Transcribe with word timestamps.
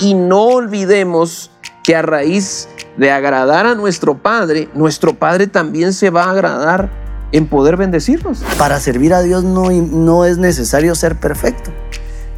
y 0.00 0.14
no 0.14 0.42
olvidemos 0.44 1.50
que 1.82 1.96
a 1.96 2.02
raíz 2.02 2.68
de 2.96 3.10
agradar 3.10 3.66
a 3.66 3.74
nuestro 3.74 4.18
Padre, 4.18 4.68
nuestro 4.74 5.14
Padre 5.18 5.46
también 5.46 5.92
se 5.92 6.10
va 6.10 6.24
a 6.24 6.30
agradar 6.30 6.90
en 7.32 7.46
poder 7.46 7.76
bendecirnos. 7.76 8.42
Para 8.58 8.80
servir 8.80 9.14
a 9.14 9.22
Dios 9.22 9.44
no, 9.44 9.70
no 9.70 10.24
es 10.24 10.38
necesario 10.38 10.94
ser 10.94 11.16
perfecto, 11.16 11.70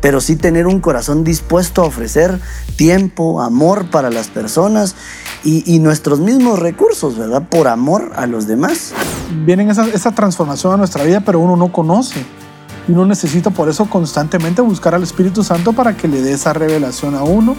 pero 0.01 0.21
sí 0.21 0.37
tener 0.37 0.67
un 0.67 0.81
corazón 0.81 1.25
dispuesto 1.25 1.83
a 1.83 1.87
ofrecer 1.87 2.39
tiempo, 2.77 3.41
amor 3.41 3.91
para 3.91 4.11
las 4.11 4.29
personas 4.29 4.95
y, 5.45 5.79
nuestros 5.79 6.21
mismos 6.21 6.59
recursos, 6.59 7.17
¿verdad? 7.17 7.49
Por 7.49 7.69
amor 7.69 8.13
a 8.17 8.27
los 8.27 8.47
demás. 8.47 8.93
Viene 9.47 9.71
esa, 9.71 9.87
esa 9.87 10.13
transformación 10.13 10.75
a 10.75 10.77
nuestra 10.77 11.05
vida, 11.05 11.23
pero 11.25 11.41
uno 11.41 11.57
no 11.57 11.73
conoce. 11.73 12.25
Y 12.89 12.93
uno 12.93 13.05
necesita 13.05 13.51
por 13.51 13.69
eso 13.69 13.85
constantemente 13.85 14.63
buscar 14.63 14.95
al 14.95 15.03
Espíritu 15.03 15.45
Santo 15.45 15.75
para 15.75 15.95
que 15.95 16.09
le 16.09 16.23
dé 16.23 16.33
esa 16.33 16.55
revelación 16.55 17.15
a 17.15 17.23
uno. 17.23 17.55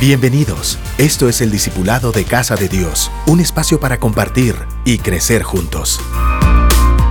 Bienvenidos. 0.00 0.78
Esto 0.96 1.28
es 1.28 1.42
el 1.42 1.50
Discipulado 1.50 2.10
de 2.10 2.24
Casa 2.24 2.56
de 2.56 2.68
Dios, 2.68 3.10
un 3.26 3.38
espacio 3.38 3.78
para 3.78 4.00
compartir 4.00 4.54
y 4.86 4.96
crecer 4.96 5.42
juntos. 5.42 6.00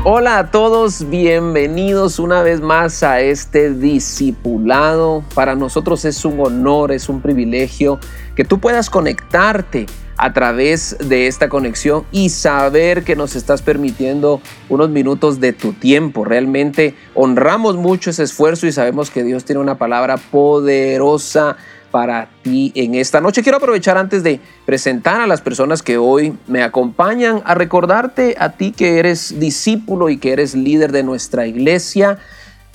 Hola 0.08 0.40
a 0.40 0.52
todos, 0.52 1.08
bienvenidos 1.10 2.20
una 2.20 2.42
vez 2.42 2.62
más 2.62 3.04
a 3.04 3.22
este 3.22 3.72
discipulado. 3.72 5.24
Para 5.34 5.56
nosotros 5.56 6.04
es 6.06 6.26
un 6.26 6.40
honor, 6.40 6.92
es 6.92 7.10
un 7.10 7.22
privilegio 7.22 8.00
que 8.36 8.44
tú 8.44 8.60
puedas 8.60 8.90
conectarte 8.90 9.86
a 10.18 10.34
través 10.34 10.98
de 11.00 11.28
esta 11.28 11.50
conexión 11.50 12.06
y 12.12 12.30
saber 12.30 13.04
que 13.04 13.16
nos 13.16 13.36
estás 13.36 13.62
permitiendo 13.62 14.42
unos 14.70 14.90
minutos 14.90 15.40
de 15.40 15.54
tu 15.54 15.74
tiempo. 15.74 16.26
Realmente 16.26 16.96
honramos 17.14 17.76
mucho 17.76 18.10
ese 18.10 18.24
esfuerzo 18.24 18.68
y 18.68 18.72
sabemos 18.72 19.10
que 19.10 19.24
Dios 19.24 19.46
tiene 19.46 19.62
una 19.62 19.78
palabra 19.78 20.18
poderosa 20.18 21.58
para 21.92 22.28
ti 22.42 22.74
en 22.76 22.96
esta 22.96 23.22
noche. 23.22 23.42
Quiero 23.42 23.58
aprovechar 23.58 23.98
antes 23.98 24.22
de 24.22 24.42
presentar 24.66 25.22
a 25.22 25.28
las 25.28 25.42
personas 25.42 25.82
que 25.82 25.98
hoy 25.98 26.38
me 26.48 26.62
acompañan 26.62 27.42
a 27.46 27.56
recordarte 27.56 28.36
a 28.38 28.52
ti 28.52 28.72
que 28.72 29.00
eres 29.00 29.40
discípulo 29.40 30.10
y 30.10 30.18
que 30.18 30.34
eres 30.34 30.56
líder 30.56 30.92
de 30.92 31.04
nuestra 31.04 31.48
iglesia 31.48 32.18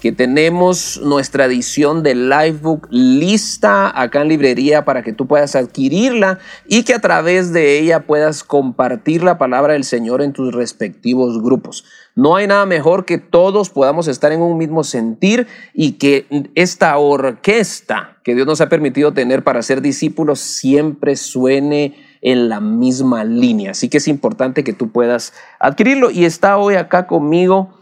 que 0.00 0.12
tenemos 0.12 0.98
nuestra 1.04 1.44
edición 1.44 2.02
de 2.02 2.14
Livebook 2.14 2.88
lista 2.90 3.92
acá 4.00 4.22
en 4.22 4.28
librería 4.28 4.84
para 4.86 5.02
que 5.02 5.12
tú 5.12 5.26
puedas 5.26 5.54
adquirirla 5.54 6.38
y 6.66 6.84
que 6.84 6.94
a 6.94 7.00
través 7.00 7.52
de 7.52 7.78
ella 7.78 8.06
puedas 8.06 8.42
compartir 8.42 9.22
la 9.22 9.36
palabra 9.36 9.74
del 9.74 9.84
Señor 9.84 10.22
en 10.22 10.32
tus 10.32 10.54
respectivos 10.54 11.42
grupos. 11.42 11.84
No 12.16 12.36
hay 12.36 12.46
nada 12.46 12.64
mejor 12.64 13.04
que 13.04 13.18
todos 13.18 13.68
podamos 13.68 14.08
estar 14.08 14.32
en 14.32 14.40
un 14.40 14.56
mismo 14.56 14.84
sentir 14.84 15.46
y 15.74 15.92
que 15.92 16.26
esta 16.54 16.96
orquesta 16.96 18.16
que 18.24 18.34
Dios 18.34 18.46
nos 18.46 18.62
ha 18.62 18.68
permitido 18.70 19.12
tener 19.12 19.44
para 19.44 19.62
ser 19.62 19.82
discípulos 19.82 20.40
siempre 20.40 21.14
suene 21.16 21.94
en 22.22 22.48
la 22.48 22.60
misma 22.60 23.24
línea. 23.24 23.72
Así 23.72 23.88
que 23.90 23.98
es 23.98 24.08
importante 24.08 24.64
que 24.64 24.72
tú 24.72 24.90
puedas 24.90 25.34
adquirirlo 25.58 26.10
y 26.10 26.24
está 26.24 26.56
hoy 26.56 26.74
acá 26.74 27.06
conmigo 27.06 27.79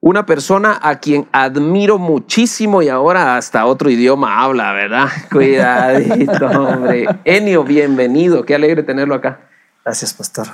una 0.00 0.26
persona 0.26 0.78
a 0.80 1.00
quien 1.00 1.28
admiro 1.32 1.98
muchísimo 1.98 2.82
y 2.82 2.88
ahora 2.88 3.36
hasta 3.36 3.66
otro 3.66 3.90
idioma 3.90 4.42
habla, 4.42 4.72
¿verdad? 4.72 5.08
Cuidadito, 5.30 6.46
hombre. 6.46 7.06
Enio, 7.24 7.64
bienvenido. 7.64 8.44
Qué 8.44 8.54
alegre 8.54 8.82
tenerlo 8.82 9.14
acá. 9.14 9.40
Gracias, 9.84 10.14
pastor. 10.14 10.46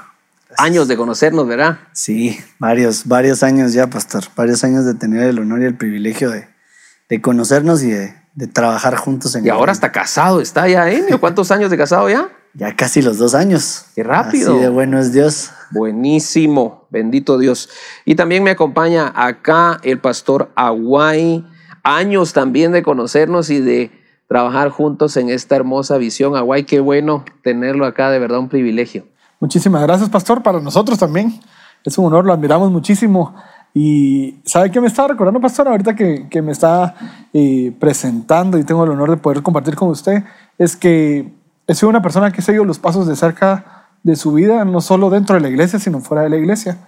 Años 0.57 0.89
de 0.89 0.97
conocernos, 0.97 1.47
¿verdad? 1.49 1.79
Sí, 1.93 2.39
varios, 2.59 3.07
varios 3.07 3.43
años 3.43 3.73
ya, 3.73 3.89
pastor. 3.89 4.25
Varios 4.37 4.63
años 4.63 4.85
de 4.85 4.95
tener 4.95 5.25
el 5.25 5.39
honor 5.41 5.63
y 5.63 5.65
el 5.65 5.77
privilegio 5.77 6.31
de, 6.31 7.21
conocernos 7.21 7.83
y 7.83 7.91
de, 7.91 8.15
trabajar 8.53 8.97
juntos 8.97 9.35
en 9.35 9.45
Y 9.45 9.49
ahora 9.49 9.73
está 9.73 9.93
casado, 9.93 10.41
está 10.41 10.69
ya, 10.69 10.91
Enio. 10.91 11.21
¿Cuántos 11.21 11.51
años 11.51 11.71
de 11.71 11.77
casado 11.77 12.09
ya? 12.09 12.29
Ya 12.55 12.77
casi 12.77 13.03
los 13.03 13.19
dos 13.19 13.35
años. 13.35 13.87
Qué 13.97 14.05
rápido. 14.05 14.53
Así 14.55 14.63
de 14.63 14.69
bueno 14.69 14.99
es 14.99 15.13
Dios. 15.13 15.51
Buenísimo, 15.73 16.87
bendito 16.91 17.37
Dios. 17.37 17.69
Y 18.05 18.15
también 18.15 18.45
me 18.45 18.51
acompaña 18.51 19.13
acá 19.15 19.81
el 19.83 19.99
pastor 19.99 20.53
Aguay. 20.55 21.45
Años 21.83 22.33
también 22.33 22.71
de 22.71 22.83
conocernos 22.83 23.51
y 23.51 23.61
de 23.61 23.91
trabajar 24.29 24.71
juntos 24.71 25.17
en 25.17 25.31
esta 25.31 25.57
hermosa 25.57 25.99
visión. 25.99 26.37
Aguay, 26.37 26.65
qué 26.65 26.79
bueno 26.79 27.25
tenerlo 27.43 27.87
acá, 27.87 28.11
de 28.11 28.21
verdad 28.21 28.39
un 28.39 28.49
privilegio. 28.49 29.05
Muchísimas 29.41 29.83
gracias, 29.83 30.09
pastor, 30.09 30.43
para 30.43 30.61
nosotros 30.61 30.99
también. 30.99 31.41
Es 31.85 31.99
un 31.99 32.07
honor, 32.07 32.25
lo 32.25 32.33
admiramos 32.33 32.71
muchísimo. 32.71 33.35
Y 33.75 34.41
¿sabe 34.45 34.71
qué 34.71 34.81
me 34.81 34.87
está 34.87 35.09
recordando, 35.09 35.41
pastor? 35.41 35.67
Ahorita 35.67 35.97
que, 35.97 36.29
que 36.31 36.41
me 36.41 36.53
está 36.53 36.95
eh, 37.33 37.75
presentando 37.81 38.57
y 38.57 38.65
tengo 38.65 38.85
el 38.85 38.91
honor 38.91 39.11
de 39.11 39.17
poder 39.17 39.43
compartir 39.43 39.75
con 39.75 39.89
usted, 39.89 40.23
es 40.57 40.77
que 40.77 41.44
he 41.67 41.75
sido 41.75 41.89
una 41.89 42.03
persona 42.03 42.31
que 42.33 42.41
ha 42.41 42.45
seguido 42.45 42.65
los 42.65 42.79
pasos 42.79 43.07
de 43.07 43.17
cerca 43.17 43.87
de 44.03 44.17
su 44.17 44.33
vida, 44.33 44.65
no 44.65 44.81
solo 44.81 45.11
dentro 45.11 45.35
de 45.35 45.41
la 45.41 45.49
iglesia, 45.49 45.79
sino 45.79 46.01
fuera 46.01 46.23
de 46.23 46.31
la 46.31 46.37
iglesia. 46.37 46.79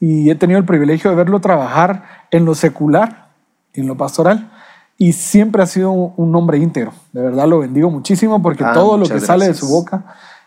Y 0.00 0.30
he 0.30 0.34
tenido 0.34 0.58
el 0.58 0.64
privilegio 0.64 1.10
de 1.10 1.16
verlo 1.16 1.40
trabajar 1.40 2.04
en 2.30 2.44
lo 2.44 2.54
secular, 2.54 3.28
en 3.74 3.86
lo 3.86 3.96
pastoral. 3.96 4.50
Y 4.96 5.12
siempre 5.12 5.62
ha 5.62 5.66
sido 5.66 5.90
un 5.90 6.34
hombre 6.36 6.58
íntegro. 6.58 6.92
De 7.12 7.20
verdad 7.20 7.46
lo 7.46 7.58
bendigo 7.58 7.90
muchísimo 7.90 8.40
porque 8.40 8.64
ah, 8.64 8.72
todo 8.72 8.96
lo 8.96 9.06
que 9.06 9.20
sale 9.20 9.48
de 9.48 9.54
su 9.54 9.68
boca 9.68 10.04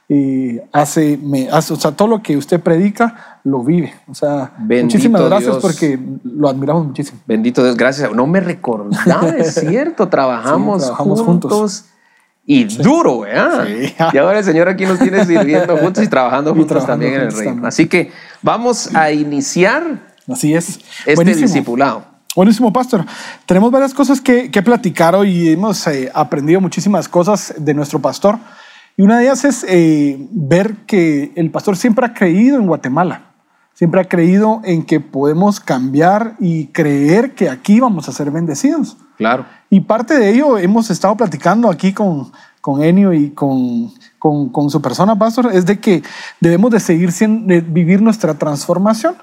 y 0.09 0.59
hace, 0.71 1.19
me, 1.21 1.49
hace, 1.49 1.73
o 1.73 1.75
sea, 1.75 1.91
todo 1.91 2.07
lo 2.07 2.23
que 2.23 2.37
usted 2.37 2.61
predica 2.61 3.39
lo 3.43 3.63
vive. 3.63 3.93
O 4.07 4.15
sea, 4.15 4.53
muchísimas 4.57 5.21
gracias 5.23 5.57
porque 5.57 5.99
lo 6.23 6.47
admiramos 6.47 6.85
muchísimo. 6.85 7.19
Bendito 7.27 7.61
Dios, 7.61 7.75
gracias. 7.75 8.11
No 8.13 8.25
me 8.25 8.39
recordaba, 8.39 9.29
es 9.29 9.53
cierto, 9.67 10.07
trabajamos, 10.07 10.89
juntos 10.91 11.85
y 12.49 12.63
duro, 12.63 13.19
¿verdad? 13.19 13.67
Y 14.13 14.17
ahora 14.17 14.39
el 14.39 14.45
Señor 14.45 14.69
aquí 14.69 14.85
nos 14.85 14.99
tiene 14.99 15.25
sirviendo 15.25 15.75
juntos 15.81 16.01
y 16.01 16.07
trabajando 16.07 16.55
juntos 16.55 16.85
también 16.87 17.15
en 17.15 17.21
el 17.23 17.31
reino. 17.33 17.67
Así 17.67 17.87
que 17.87 18.09
vamos 18.41 18.95
a 18.95 19.11
iniciar 19.11 20.15
Así 20.31 20.53
es. 20.53 20.79
este 21.05 21.35
discipulado. 21.35 22.05
Buenísimo, 22.37 22.71
pastor. 22.71 23.05
Tenemos 23.45 23.69
varias 23.69 23.93
cosas 23.93 24.21
que, 24.21 24.49
que 24.49 24.61
platicar 24.63 25.13
hoy. 25.13 25.49
Hemos 25.49 25.85
eh, 25.87 26.09
aprendido 26.13 26.61
muchísimas 26.61 27.09
cosas 27.09 27.53
de 27.57 27.73
nuestro 27.73 27.99
pastor. 27.99 28.39
Y 28.95 29.01
una 29.01 29.17
de 29.17 29.25
ellas 29.25 29.43
es 29.43 29.65
eh, 29.67 30.17
ver 30.31 30.85
que 30.85 31.33
el 31.35 31.51
pastor 31.51 31.75
siempre 31.75 32.05
ha 32.05 32.13
creído 32.13 32.57
en 32.57 32.67
Guatemala. 32.67 33.33
Siempre 33.73 33.99
ha 33.99 34.05
creído 34.05 34.61
en 34.63 34.83
que 34.83 35.01
podemos 35.01 35.59
cambiar 35.59 36.35
y 36.39 36.67
creer 36.67 37.35
que 37.35 37.49
aquí 37.49 37.81
vamos 37.81 38.07
a 38.07 38.13
ser 38.13 38.31
bendecidos. 38.31 38.95
Claro. 39.17 39.45
Y 39.69 39.81
parte 39.81 40.17
de 40.17 40.29
ello 40.29 40.57
hemos 40.57 40.89
estado 40.89 41.15
platicando 41.17 41.69
aquí 41.69 41.91
con, 41.91 42.31
con 42.61 42.83
Enio 42.83 43.13
y 43.13 43.31
con, 43.31 43.91
con, 44.19 44.69
su 44.69 44.81
persona, 44.81 45.17
Pastor, 45.17 45.49
es 45.53 45.65
de 45.65 45.79
que 45.79 46.03
debemos 46.39 46.71
de 46.71 46.79
seguir 46.79 47.11
vivir 47.67 48.01
nuestra 48.01 48.33
transformación. 48.35 49.15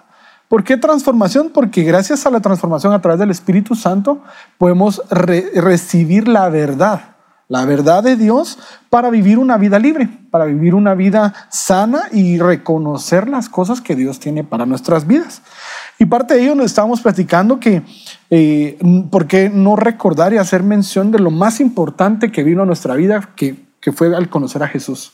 ¿Por 0.49 0.62
qué 0.65 0.77
transformación? 0.77 1.50
Porque 1.53 1.82
gracias 1.82 2.27
a 2.27 2.31
la 2.31 2.41
transformación 2.41 2.93
a 2.93 3.00
través 3.00 3.19
del 3.19 3.31
Espíritu 3.31 3.75
Santo 3.75 4.22
podemos 4.59 5.03
recibir 5.10 6.28
la 6.28 6.49
verdad, 6.49 7.14
la 7.49 7.65
verdad 7.65 8.03
de 8.03 8.16
Dios 8.16 8.59
para 8.91 9.10
vivir 9.10 9.38
una 9.38 9.56
vida 9.56 9.78
libre, 9.78 10.09
para 10.31 10.47
vivir 10.47 10.75
una 10.75 10.94
vida 10.94 11.34
sana 11.50 12.05
y 12.12 12.38
reconocer 12.38 13.28
las 13.28 13.49
cosas 13.49 13.81
que 13.81 13.94
Dios 13.94 14.19
tiene 14.19 14.44
para 14.44 14.66
nuestras 14.66 15.06
vidas. 15.06 15.43
Y 15.99 16.06
parte 16.06 16.34
de 16.34 16.43
ello 16.43 16.55
nos 16.55 16.66
estábamos 16.66 17.00
platicando 17.00 17.60
que, 17.60 17.82
eh, 18.31 18.78
¿por 19.10 19.27
qué 19.27 19.50
no 19.50 19.77
recordar 19.77 20.32
y 20.32 20.38
hacer 20.38 20.62
mención 20.62 21.10
de 21.10 21.19
lo 21.19 21.31
más 21.31 21.60
importante 21.60 22.32
que 22.32 22.43
vino 22.43 22.62
a 22.62 22.66
nuestra 22.66 22.94
vida, 22.94 23.31
que, 23.37 23.56
que 23.81 23.93
fue 23.93 24.15
al 24.15 24.28
conocer 24.28 24.62
a 24.62 24.69
Jesús? 24.69 25.12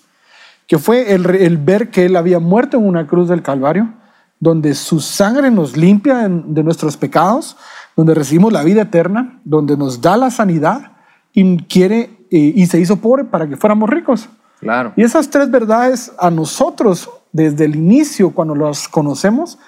Que 0.66 0.78
fue 0.78 1.12
el, 1.12 1.28
el, 1.34 1.58
ver 1.58 1.90
que 1.90 2.06
Él 2.06 2.16
había 2.16 2.38
muerto 2.38 2.76
en 2.76 2.86
una 2.86 3.06
cruz 3.06 3.28
del 3.28 3.42
Calvario, 3.42 3.92
donde 4.38 4.74
su 4.74 5.00
sangre 5.00 5.50
nos 5.50 5.76
limpia 5.76 6.28
de 6.28 6.62
nuestros 6.62 6.96
pecados, 6.96 7.56
donde 7.96 8.14
recibimos 8.14 8.52
la 8.52 8.62
vida 8.62 8.82
eterna, 8.82 9.40
donde 9.44 9.76
nos 9.76 10.00
da 10.00 10.16
la 10.16 10.30
sanidad 10.30 10.92
y 11.34 11.58
quiere 11.64 12.19
eh, 12.30 12.52
y 12.56 12.66
se 12.66 12.78
hizo 12.78 12.96
pobre 12.96 13.24
para 13.24 13.48
que 13.48 13.56
fuéramos 13.56 13.88
ricos. 13.88 14.28
Claro. 14.60 14.92
Y 14.96 15.02
esas 15.02 15.30
tres 15.30 15.50
verdades 15.50 16.12
a 16.18 16.30
nosotros 16.30 17.08
desde 17.32 17.64
el 17.64 17.76
inicio, 17.76 18.30
cuando 18.30 18.54
las 18.54 18.88
conocemos, 18.88 19.58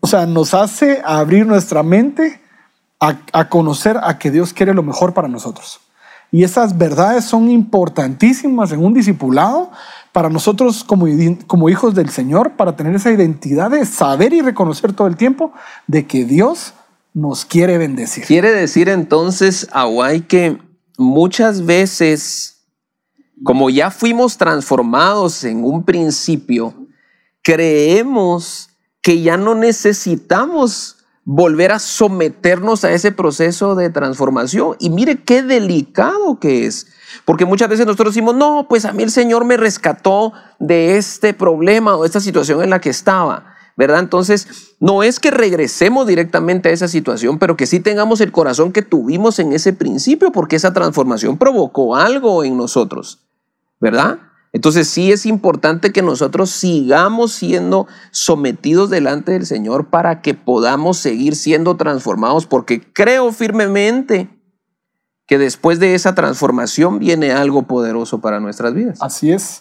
o 0.00 0.06
sea, 0.06 0.26
nos 0.26 0.54
hace 0.54 1.02
abrir 1.04 1.46
nuestra 1.46 1.82
mente 1.82 2.40
a, 3.00 3.48
conocer 3.48 3.98
a 4.02 4.18
que 4.18 4.30
Dios 4.30 4.52
quiere 4.52 4.74
lo 4.74 4.82
mejor 4.82 5.12
para 5.12 5.28
nosotros. 5.28 5.80
Y 6.32 6.42
esas 6.42 6.76
verdades 6.76 7.24
son 7.24 7.50
importantísimas 7.50 8.72
en 8.72 8.84
un 8.84 8.94
discipulado 8.94 9.70
para 10.12 10.28
nosotros 10.28 10.82
como, 10.82 11.06
como 11.46 11.68
hijos 11.68 11.94
del 11.94 12.10
Señor, 12.10 12.52
para 12.52 12.74
tener 12.74 12.94
esa 12.94 13.10
identidad 13.10 13.70
de 13.70 13.84
saber 13.84 14.32
y 14.32 14.40
reconocer 14.40 14.92
todo 14.92 15.06
el 15.06 15.16
tiempo 15.16 15.52
de 15.86 16.06
que 16.06 16.24
Dios 16.24 16.74
nos 17.14 17.44
quiere 17.44 17.78
bendecir. 17.78 18.24
Quiere 18.24 18.50
decir 18.52 18.88
entonces, 18.88 19.68
Aguay, 19.72 20.22
que 20.22 20.58
muchas 20.98 21.64
veces, 21.64 22.66
como 23.42 23.70
ya 23.70 23.90
fuimos 23.90 24.36
transformados 24.38 25.44
en 25.44 25.64
un 25.64 25.84
principio, 25.84 26.74
creemos 27.42 28.70
que 29.02 29.22
ya 29.22 29.36
no 29.36 29.54
necesitamos 29.54 30.96
volver 31.24 31.72
a 31.72 31.80
someternos 31.80 32.84
a 32.84 32.92
ese 32.92 33.10
proceso 33.10 33.74
de 33.74 33.90
transformación. 33.90 34.76
Y 34.78 34.90
mire 34.90 35.22
qué 35.22 35.42
delicado 35.42 36.38
que 36.38 36.66
es. 36.66 36.86
Porque 37.24 37.44
muchas 37.44 37.68
veces 37.68 37.84
nosotros 37.84 38.14
decimos, 38.14 38.36
no, 38.36 38.66
pues 38.68 38.84
a 38.84 38.92
mí 38.92 39.02
el 39.02 39.10
Señor 39.10 39.44
me 39.44 39.56
rescató 39.56 40.32
de 40.60 40.96
este 40.96 41.34
problema 41.34 41.96
o 41.96 42.04
esta 42.04 42.20
situación 42.20 42.62
en 42.62 42.70
la 42.70 42.80
que 42.80 42.90
estaba. 42.90 43.55
¿Verdad? 43.76 44.00
Entonces, 44.00 44.74
no 44.80 45.02
es 45.02 45.20
que 45.20 45.30
regresemos 45.30 46.06
directamente 46.06 46.70
a 46.70 46.72
esa 46.72 46.88
situación, 46.88 47.38
pero 47.38 47.56
que 47.56 47.66
sí 47.66 47.80
tengamos 47.80 48.20
el 48.20 48.32
corazón 48.32 48.72
que 48.72 48.82
tuvimos 48.82 49.38
en 49.38 49.52
ese 49.52 49.72
principio, 49.72 50.32
porque 50.32 50.56
esa 50.56 50.72
transformación 50.72 51.36
provocó 51.36 51.94
algo 51.94 52.42
en 52.42 52.56
nosotros, 52.56 53.20
¿verdad? 53.78 54.18
Entonces 54.52 54.88
sí 54.88 55.12
es 55.12 55.26
importante 55.26 55.92
que 55.92 56.00
nosotros 56.00 56.48
sigamos 56.48 57.32
siendo 57.32 57.86
sometidos 58.10 58.88
delante 58.88 59.32
del 59.32 59.44
Señor 59.44 59.90
para 59.90 60.22
que 60.22 60.32
podamos 60.32 60.96
seguir 60.96 61.36
siendo 61.36 61.76
transformados, 61.76 62.46
porque 62.46 62.80
creo 62.80 63.32
firmemente 63.32 64.30
que 65.26 65.36
después 65.36 65.78
de 65.78 65.94
esa 65.94 66.14
transformación 66.14 66.98
viene 66.98 67.32
algo 67.32 67.64
poderoso 67.64 68.22
para 68.22 68.40
nuestras 68.40 68.72
vidas. 68.72 68.98
Así 69.02 69.30
es. 69.30 69.60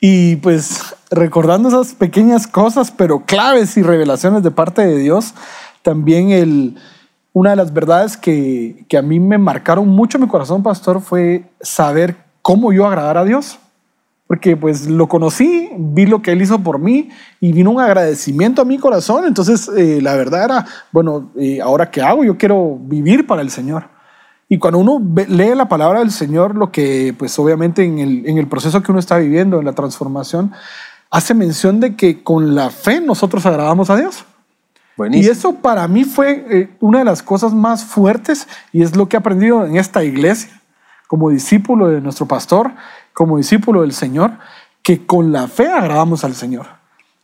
Y 0.00 0.36
pues 0.36 0.94
recordando 1.10 1.68
esas 1.68 1.94
pequeñas 1.94 2.46
cosas, 2.46 2.90
pero 2.90 3.24
claves 3.24 3.76
y 3.76 3.82
revelaciones 3.82 4.42
de 4.42 4.50
parte 4.50 4.86
de 4.86 4.98
Dios, 4.98 5.34
también 5.82 6.30
el, 6.30 6.76
una 7.32 7.50
de 7.50 7.56
las 7.56 7.72
verdades 7.72 8.16
que, 8.16 8.84
que 8.88 8.96
a 8.96 9.02
mí 9.02 9.18
me 9.18 9.38
marcaron 9.38 9.88
mucho 9.88 10.18
mi 10.18 10.28
corazón, 10.28 10.62
pastor, 10.62 11.00
fue 11.00 11.44
saber 11.60 12.16
cómo 12.42 12.72
yo 12.72 12.86
agradar 12.86 13.18
a 13.18 13.24
Dios. 13.24 13.58
Porque 14.28 14.58
pues 14.58 14.86
lo 14.86 15.08
conocí, 15.08 15.70
vi 15.78 16.04
lo 16.04 16.20
que 16.20 16.32
Él 16.32 16.42
hizo 16.42 16.58
por 16.58 16.78
mí 16.78 17.08
y 17.40 17.52
vino 17.52 17.70
un 17.70 17.80
agradecimiento 17.80 18.60
a 18.60 18.66
mi 18.66 18.76
corazón. 18.76 19.24
Entonces 19.26 19.70
eh, 19.74 20.00
la 20.02 20.14
verdad 20.16 20.44
era, 20.44 20.66
bueno, 20.92 21.30
eh, 21.34 21.62
ahora 21.62 21.90
qué 21.90 22.02
hago? 22.02 22.24
Yo 22.24 22.36
quiero 22.36 22.78
vivir 22.78 23.26
para 23.26 23.40
el 23.40 23.50
Señor. 23.50 23.84
Y 24.48 24.58
cuando 24.58 24.78
uno 24.78 25.02
lee 25.28 25.54
la 25.54 25.68
palabra 25.68 25.98
del 25.98 26.10
Señor, 26.10 26.54
lo 26.54 26.72
que 26.72 27.14
pues 27.18 27.38
obviamente 27.38 27.84
en 27.84 27.98
el, 27.98 28.26
en 28.26 28.38
el 28.38 28.46
proceso 28.46 28.82
que 28.82 28.90
uno 28.90 28.98
está 28.98 29.18
viviendo, 29.18 29.58
en 29.58 29.66
la 29.66 29.74
transformación, 29.74 30.52
hace 31.10 31.34
mención 31.34 31.80
de 31.80 31.96
que 31.96 32.22
con 32.22 32.54
la 32.54 32.70
fe 32.70 33.00
nosotros 33.00 33.44
agradamos 33.46 33.90
a 33.90 33.96
Dios. 33.96 34.24
Y 35.12 35.28
eso 35.28 35.54
para 35.54 35.86
mí 35.86 36.04
fue 36.04 36.44
eh, 36.50 36.70
una 36.80 36.98
de 36.98 37.04
las 37.04 37.22
cosas 37.22 37.54
más 37.54 37.84
fuertes 37.84 38.48
y 38.72 38.82
es 38.82 38.96
lo 38.96 39.08
que 39.08 39.16
he 39.16 39.20
aprendido 39.20 39.64
en 39.64 39.76
esta 39.76 40.02
iglesia, 40.02 40.60
como 41.06 41.30
discípulo 41.30 41.88
de 41.88 42.00
nuestro 42.00 42.26
pastor, 42.26 42.72
como 43.12 43.38
discípulo 43.38 43.82
del 43.82 43.92
Señor, 43.92 44.32
que 44.82 45.06
con 45.06 45.30
la 45.30 45.46
fe 45.46 45.68
agradamos 45.68 46.24
al 46.24 46.34
Señor. 46.34 46.66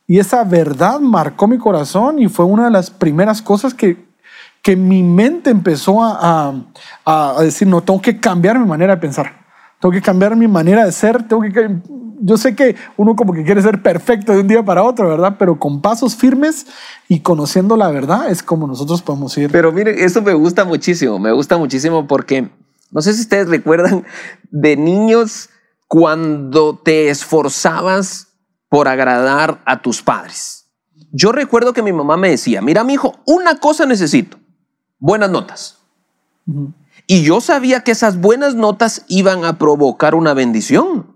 Y 0.06 0.18
esa 0.18 0.44
verdad 0.44 1.00
marcó 1.00 1.48
mi 1.48 1.58
corazón 1.58 2.20
y 2.20 2.28
fue 2.28 2.44
una 2.44 2.66
de 2.66 2.70
las 2.70 2.90
primeras 2.90 3.42
cosas 3.42 3.74
que, 3.74 4.04
que 4.64 4.74
mi 4.74 5.04
mente 5.04 5.50
empezó 5.50 6.02
a, 6.02 6.64
a, 7.04 7.38
a 7.38 7.42
decir, 7.42 7.68
no, 7.68 7.82
tengo 7.82 8.00
que 8.00 8.18
cambiar 8.18 8.58
mi 8.58 8.66
manera 8.66 8.96
de 8.96 9.00
pensar, 9.00 9.44
tengo 9.78 9.92
que 9.92 10.02
cambiar 10.02 10.34
mi 10.34 10.48
manera 10.48 10.84
de 10.84 10.90
ser, 10.90 11.22
tengo 11.28 11.42
que 11.42 11.80
yo 12.20 12.38
sé 12.38 12.54
que 12.54 12.74
uno 12.96 13.14
como 13.16 13.34
que 13.34 13.44
quiere 13.44 13.60
ser 13.60 13.82
perfecto 13.82 14.32
de 14.32 14.40
un 14.40 14.48
día 14.48 14.64
para 14.64 14.82
otro, 14.82 15.06
¿verdad? 15.06 15.36
Pero 15.38 15.58
con 15.58 15.82
pasos 15.82 16.16
firmes 16.16 16.66
y 17.06 17.20
conociendo 17.20 17.76
la 17.76 17.90
verdad 17.90 18.30
es 18.30 18.42
como 18.42 18.66
nosotros 18.66 19.02
podemos 19.02 19.36
ir. 19.36 19.50
Pero 19.50 19.72
miren, 19.72 19.98
eso 19.98 20.22
me 20.22 20.32
gusta 20.32 20.64
muchísimo, 20.64 21.18
me 21.18 21.32
gusta 21.32 21.58
muchísimo 21.58 22.06
porque 22.06 22.48
no 22.90 23.02
sé 23.02 23.12
si 23.12 23.20
ustedes 23.20 23.48
recuerdan 23.48 24.06
de 24.50 24.76
niños 24.76 25.50
cuando 25.86 26.78
te 26.78 27.10
esforzabas 27.10 28.28
por 28.70 28.88
agradar 28.88 29.60
a 29.66 29.82
tus 29.82 30.00
padres. 30.00 30.66
Yo 31.12 31.30
recuerdo 31.30 31.74
que 31.74 31.82
mi 31.82 31.92
mamá 31.92 32.16
me 32.16 32.30
decía, 32.30 32.62
mira 32.62 32.84
mi 32.84 32.94
hijo, 32.94 33.16
una 33.26 33.60
cosa 33.60 33.84
necesito, 33.84 34.38
buenas 35.04 35.28
notas. 35.28 35.76
Y 37.06 37.24
yo 37.24 37.42
sabía 37.42 37.80
que 37.80 37.92
esas 37.92 38.18
buenas 38.18 38.54
notas 38.54 39.04
iban 39.08 39.44
a 39.44 39.58
provocar 39.58 40.14
una 40.14 40.32
bendición. 40.32 41.06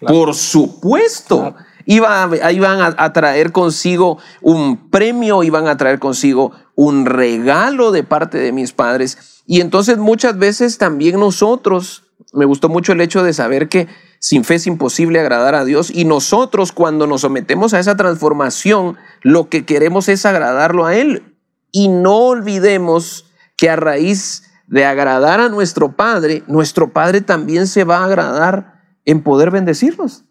Por 0.00 0.34
supuesto. 0.34 1.54
Iban, 1.86 2.94
a, 2.98 3.12
traer 3.12 3.52
consigo 3.52 4.18
un 4.42 4.90
premio, 4.90 5.44
iban 5.44 5.68
a 5.68 5.76
traer 5.76 6.00
consigo 6.00 6.52
un 6.74 7.06
regalo 7.06 7.92
de 7.92 8.02
parte 8.02 8.38
de 8.38 8.50
mis 8.50 8.72
padres. 8.72 9.42
Y 9.46 9.60
entonces 9.60 9.98
muchas 9.98 10.36
veces 10.36 10.78
también 10.78 11.20
nosotros, 11.20 12.02
me 12.32 12.46
gustó 12.46 12.68
mucho 12.68 12.92
el 12.92 13.00
hecho 13.00 13.22
de 13.22 13.32
saber 13.32 13.68
que 13.68 13.86
sin 14.18 14.42
fe 14.42 14.56
es 14.56 14.66
imposible 14.66 15.20
agradar 15.20 15.54
a 15.54 15.64
Dios 15.64 15.90
y 15.90 16.04
nosotros 16.04 16.72
cuando 16.72 17.06
nos 17.06 17.22
sometemos 17.22 17.74
a 17.74 17.80
esa 17.80 17.96
transformación, 17.96 18.96
lo 19.22 19.48
que 19.48 19.64
queremos 19.64 20.08
es 20.08 20.26
agradarlo 20.26 20.84
a 20.86 20.96
Él. 20.96 21.29
Y 21.72 21.88
no 21.88 22.16
olvidemos 22.16 23.26
que 23.56 23.70
a 23.70 23.76
raíz 23.76 24.44
de 24.66 24.84
agradar 24.84 25.40
a 25.40 25.48
nuestro 25.48 25.92
Padre, 25.92 26.44
nuestro 26.46 26.92
Padre 26.92 27.20
también 27.20 27.66
se 27.66 27.84
va 27.84 27.98
a 27.98 28.04
agradar 28.04 28.80
en 29.04 29.22
poder 29.22 29.50
bendecirnos. 29.50 30.24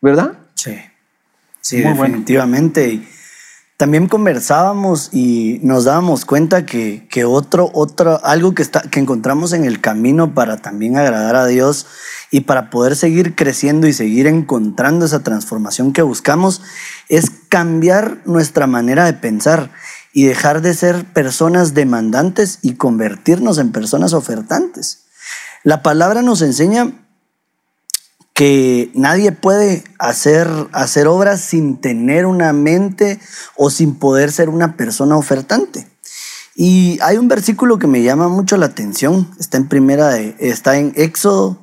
¿Verdad? 0.00 0.38
Sí, 0.54 0.76
sí, 1.60 1.80
definitivamente. 1.80 3.06
También 3.76 4.06
conversábamos 4.06 5.08
y 5.12 5.58
nos 5.62 5.84
dábamos 5.84 6.24
cuenta 6.24 6.64
que, 6.64 7.08
que 7.10 7.24
otro, 7.24 7.70
otro, 7.74 8.24
algo 8.24 8.54
que, 8.54 8.62
está, 8.62 8.82
que 8.82 9.00
encontramos 9.00 9.52
en 9.52 9.64
el 9.64 9.80
camino 9.80 10.34
para 10.34 10.58
también 10.58 10.96
agradar 10.96 11.34
a 11.34 11.46
Dios 11.46 11.86
y 12.30 12.42
para 12.42 12.70
poder 12.70 12.94
seguir 12.94 13.34
creciendo 13.34 13.88
y 13.88 13.92
seguir 13.92 14.28
encontrando 14.28 15.04
esa 15.04 15.24
transformación 15.24 15.92
que 15.92 16.02
buscamos 16.02 16.62
es 17.08 17.30
cambiar 17.48 18.18
nuestra 18.24 18.68
manera 18.68 19.04
de 19.04 19.14
pensar 19.14 19.70
y 20.12 20.24
dejar 20.24 20.60
de 20.60 20.74
ser 20.74 21.04
personas 21.12 21.74
demandantes 21.74 22.58
y 22.62 22.74
convertirnos 22.74 23.58
en 23.58 23.72
personas 23.72 24.12
ofertantes. 24.12 25.04
La 25.64 25.82
palabra 25.82 26.22
nos 26.22 26.42
enseña 26.42 26.92
que 28.34 28.90
nadie 28.94 29.32
puede 29.32 29.84
hacer, 29.98 30.48
hacer 30.72 31.06
obras 31.06 31.40
sin 31.40 31.80
tener 31.80 32.26
una 32.26 32.52
mente 32.52 33.20
o 33.56 33.70
sin 33.70 33.94
poder 33.94 34.32
ser 34.32 34.48
una 34.48 34.76
persona 34.76 35.16
ofertante. 35.16 35.88
Y 36.54 36.98
hay 37.02 37.16
un 37.16 37.28
versículo 37.28 37.78
que 37.78 37.86
me 37.86 38.02
llama 38.02 38.28
mucho 38.28 38.56
la 38.56 38.66
atención, 38.66 39.30
está 39.38 39.56
en 39.56 39.68
primera 39.68 40.08
de, 40.08 40.36
está 40.38 40.76
en 40.76 40.92
Éxodo 40.96 41.58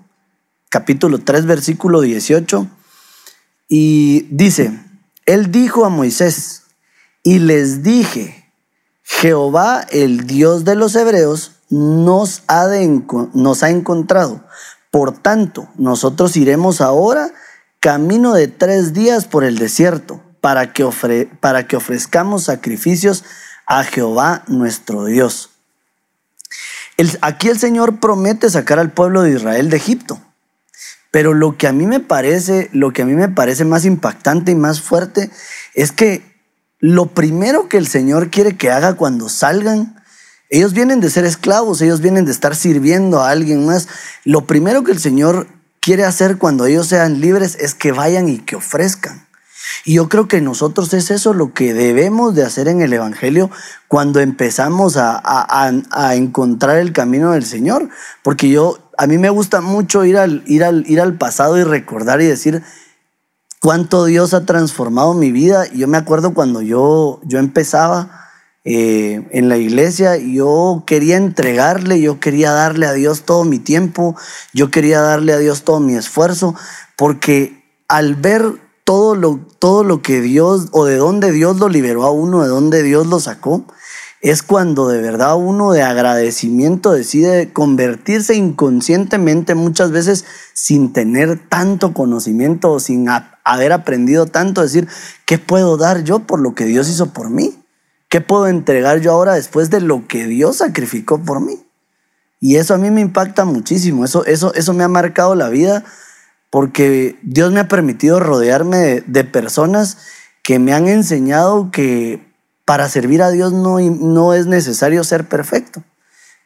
capítulo 0.70 1.20
3 1.20 1.46
versículo 1.46 2.02
18 2.02 2.68
y 3.68 4.28
dice, 4.32 4.80
él 5.26 5.52
dijo 5.52 5.86
a 5.86 5.90
Moisés, 5.90 6.64
y 7.24 7.40
les 7.40 7.84
dije, 7.84 8.39
Jehová 9.10 9.86
el 9.90 10.28
Dios 10.28 10.64
de 10.64 10.76
los 10.76 10.96
hebreos 10.96 11.54
nos 11.70 12.44
ha, 12.48 12.70
encontrado 13.70 14.44
por 14.92 15.18
tanto, 15.18 15.68
nosotros 15.76 16.38
iremos 16.38 16.80
ahora 16.80 17.32
camino 17.80 18.34
de 18.34 18.48
tres 18.48 18.94
días 18.94 19.26
por 19.26 19.44
el 19.44 19.58
desierto 19.58 20.22
para 20.42 20.74
que, 20.74 21.28
para 21.40 21.68
que 21.68 21.76
ofrezcamos 21.76 22.46
sacrificios 22.46 23.26
a 23.66 23.84
Jehová 23.84 24.44
nuestro 24.48 25.06
Dios. 25.06 25.50
aquí 27.22 27.50
el 27.50 27.60
Señor 27.60 28.00
promete 28.00 28.50
sacar 28.50 28.80
al 28.80 28.92
pueblo 28.92 29.24
de 29.24 29.32
Israel 29.32 29.70
de 29.70 29.78
Egipto. 29.78 30.22
Pero 31.12 31.34
lo 31.34 31.58
que 31.58 31.68
a 31.68 31.74
mí 31.74 31.88
me 31.88 32.00
parece, 32.00 32.70
lo 32.72 32.94
que 32.94 33.02
a 33.02 33.06
mí 33.06 33.14
me 33.14 33.30
parece 33.30 33.66
más 33.66 33.86
impactante 33.86 34.52
y 34.52 34.56
más 34.56 34.80
fuerte 34.80 35.32
es 35.74 35.92
que 35.92 36.29
lo 36.80 37.08
primero 37.08 37.70
que 37.70 37.78
el 37.78 37.88
Señor 37.88 38.30
quiere 38.30 38.58
que 38.58 38.72
haga 38.72 38.96
cuando 38.96 39.30
salgan 39.30 40.00
ellos 40.50 40.74
vienen 40.74 41.00
de 41.00 41.12
ser 41.12 41.26
esclavos, 41.26 41.82
ellos 41.82 42.02
vienen 42.02 42.26
de 42.26 42.32
estar 42.32 42.56
sirviendo 42.56 43.22
a 43.22 43.30
alguien 43.30 43.68
más. 43.68 43.88
Lo 44.26 44.46
primero 44.46 44.84
que 44.84 44.92
el 44.92 45.00
Señor 45.00 45.48
quiere 45.80 46.06
hacer 46.06 46.40
cuando 46.40 46.66
ellos 46.66 46.88
sean 46.88 47.22
libres 47.22 47.56
es 47.60 47.76
que 47.76 47.92
vayan 47.92 48.28
y 48.28 48.40
que 48.40 48.56
ofrezcan. 48.56 49.28
Y 49.86 49.94
yo 49.94 50.10
creo 50.10 50.28
que 50.28 50.42
nosotros 50.42 50.92
es 50.96 51.12
eso 51.12 51.36
lo 51.36 51.54
que 51.54 51.76
debemos 51.76 52.34
de 52.34 52.44
hacer 52.44 52.68
en 52.68 52.82
el 52.82 52.92
Evangelio 52.92 53.52
cuando 53.88 54.20
empezamos 54.20 54.98
a, 54.98 55.22
a, 55.24 56.16
encontrar 56.16 56.78
el 56.78 56.94
camino 56.94 57.34
del 57.34 57.46
Señor. 57.46 57.90
Porque 58.24 58.50
yo, 58.50 58.80
a 58.98 59.06
mí 59.06 59.20
me 59.20 59.30
gusta 59.30 59.62
mucho 59.62 60.04
ir 60.04 60.18
al, 60.18 60.42
ir, 60.48 60.64
al, 60.64 60.84
ir 60.88 61.00
al 61.00 61.14
pasado 61.14 61.60
y 61.60 61.64
recordar 61.64 62.22
y 62.22 62.26
decir 62.26 62.64
cuánto 63.60 64.06
Dios 64.06 64.34
ha 64.34 64.46
transformado 64.46 65.14
mi 65.14 65.32
vida. 65.32 65.68
Yo 65.74 65.88
me 65.88 65.98
acuerdo 65.98 66.34
cuando 66.34 66.62
yo, 66.62 67.20
yo 67.24 67.40
empezaba 67.40 68.30
eh, 68.66 69.28
en 69.32 69.50
la 69.50 69.58
iglesia, 69.58 70.18
yo 70.18 70.84
quería 70.86 71.18
entregarle, 71.18 72.02
yo 72.02 72.20
quería 72.20 72.52
darle 72.52 72.88
a 72.88 72.94
Dios 72.94 73.24
todo 73.24 73.44
mi 73.46 73.60
tiempo, 73.60 74.16
yo 74.54 74.70
quería 74.70 75.02
darle 75.02 75.34
a 75.34 75.38
Dios 75.38 75.64
todo 75.64 75.80
mi 75.80 75.96
esfuerzo, 75.96 76.56
porque 76.98 77.64
al 77.88 78.16
ver 78.16 78.44
todo 78.84 79.16
lo, 79.16 79.40
todo 79.60 79.84
lo 79.84 80.02
que 80.02 80.20
Dios, 80.20 80.68
o 80.72 80.86
de 80.86 80.98
dónde 80.98 81.32
Dios 81.32 81.58
lo 81.58 81.70
liberó 81.70 82.04
a 82.06 82.12
uno, 82.12 82.44
de 82.44 82.50
dónde 82.50 82.84
Dios 82.84 83.08
lo 83.08 83.20
sacó, 83.20 83.66
es 84.22 84.44
cuando 84.44 84.90
de 84.90 85.02
verdad 85.02 85.38
uno 85.38 85.72
de 85.72 85.82
agradecimiento 85.82 86.92
decide 86.92 87.54
convertirse 87.54 88.36
inconscientemente 88.36 89.56
muchas 89.56 89.92
veces 89.92 90.26
sin 90.54 90.92
tener 90.92 91.40
tanto 91.48 91.94
conocimiento 91.94 92.72
o 92.72 92.80
sin 92.80 93.08
haber 93.44 93.72
aprendido 93.72 94.26
tanto, 94.26 94.62
decir, 94.62 94.88
¿qué 95.26 95.38
puedo 95.38 95.78
dar 95.78 96.04
yo 96.04 96.20
por 96.20 96.42
lo 96.42 96.54
que 96.54 96.66
Dios 96.66 96.90
hizo 96.90 97.14
por 97.14 97.30
mí? 97.30 97.64
¿Qué 98.10 98.20
puedo 98.20 98.48
entregar 98.48 99.00
yo 99.00 99.12
ahora 99.14 99.36
después 99.36 99.70
de 99.70 99.80
lo 99.80 100.08
que 100.08 100.26
Dios 100.26 100.58
sacrificó 100.58 101.24
por 101.24 101.40
mí? 101.40 101.64
Y 102.42 102.58
eso 102.58 102.74
a 102.74 102.78
mí 102.78 102.92
me 102.92 103.02
impacta 103.02 103.46
muchísimo. 103.46 104.04
Eso, 104.04 104.26
eso, 104.26 104.54
eso 104.54 104.74
me 104.74 104.84
ha 104.84 104.88
marcado 104.88 105.36
la 105.36 105.50
vida 105.50 105.84
porque 106.50 107.18
Dios 107.22 107.52
me 107.52 107.60
ha 107.60 107.68
permitido 107.68 108.20
rodearme 108.20 108.78
de, 108.78 109.04
de 109.06 109.24
personas 109.24 109.98
que 110.42 110.58
me 110.58 110.74
han 110.74 110.88
enseñado 110.88 111.70
que 111.72 112.29
para 112.70 112.88
servir 112.88 113.24
a 113.24 113.32
Dios 113.32 113.52
no, 113.52 113.80
no 113.80 114.36
es 114.36 114.46
necesario 114.46 115.04
ser 115.04 115.28
perfecto, 115.28 115.82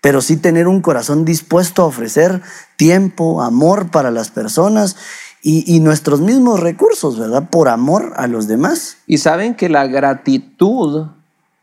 pero 0.01 0.21
sí 0.21 0.37
tener 0.37 0.69
un 0.69 0.79
corazón 0.79 1.25
dispuesto 1.25 1.81
a 1.81 1.87
ofrecer 1.87 2.41
tiempo, 2.77 3.41
amor 3.41 3.91
para 3.91 4.09
las 4.09 4.31
personas 4.31 4.95
y, 5.41 5.81
nuestros 5.81 6.21
mismos 6.21 6.61
recursos, 6.61 7.19
¿verdad? 7.19 7.49
Por 7.49 7.67
amor 7.67 8.13
a 8.15 8.27
los 8.27 8.47
demás. 8.47 8.99
Y 9.05 9.17
saben 9.17 9.53
que 9.53 9.67
la 9.67 9.85
gratitud 9.85 11.07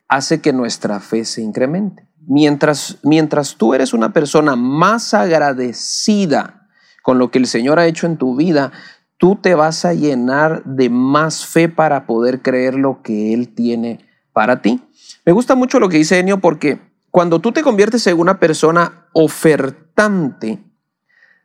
hace 0.09 0.43
que 0.43 0.53
nuestra 0.53 1.01
fe 1.01 1.25
se 1.25 1.41
incremente. 1.41 2.07
Mientras, 2.27 2.99
mientras 3.03 3.55
tú 3.55 3.73
eres 3.73 3.95
una 3.95 4.13
persona 4.13 4.57
más 4.57 5.15
agradecida 5.15 6.69
con 7.03 7.19
lo 7.19 7.31
que 7.31 7.39
el 7.39 7.47
Señor 7.47 7.79
ha 7.79 7.87
hecho 7.87 8.07
en 8.07 8.19
tu 8.19 8.37
vida, 8.37 8.73
tú 9.17 9.37
te 9.37 9.55
vas 9.55 9.87
a 9.87 9.95
llenar 9.95 10.63
de 10.65 10.91
más 10.91 11.47
fe 11.47 11.71
para 11.71 12.05
poder 12.05 12.43
creer 12.43 12.75
lo 12.75 13.01
que 13.01 13.33
Él 13.33 13.55
tiene 13.55 14.10
para 14.33 14.63
ti. 14.63 14.83
Me 15.25 15.33
gusta 15.33 15.55
mucho 15.55 15.81
lo 15.81 15.89
que 15.89 15.99
dice 15.99 16.19
Enio 16.19 16.41
porque 16.41 16.79
cuando 17.11 17.41
tú 17.41 17.53
te 17.53 17.63
conviertes 17.63 18.07
en 18.07 18.19
una 18.19 18.39
persona 18.39 19.07
ofertante, 19.13 20.63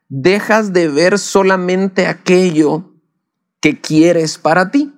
dejas 0.07 0.73
de 0.73 0.87
ver 0.87 1.17
solamente 1.17 2.07
aquello 2.07 2.93
que 3.59 3.81
quieres 3.81 4.37
para 4.37 4.71
ti. 4.71 4.91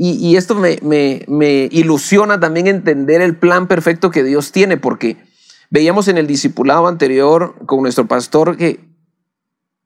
Y, 0.00 0.36
esto 0.36 0.54
me, 0.54 0.78
me, 0.80 1.68
ilusiona 1.72 2.38
también 2.38 2.68
entender 2.68 3.20
el 3.20 3.36
plan 3.36 3.66
perfecto 3.66 4.12
que 4.12 4.22
Dios 4.22 4.52
tiene, 4.52 4.76
porque 4.76 5.16
veíamos 5.70 6.06
en 6.06 6.18
el 6.18 6.28
discipulado 6.28 6.86
anterior 6.86 7.56
con 7.66 7.82
nuestro 7.82 8.06
pastor 8.06 8.56
que 8.56 8.88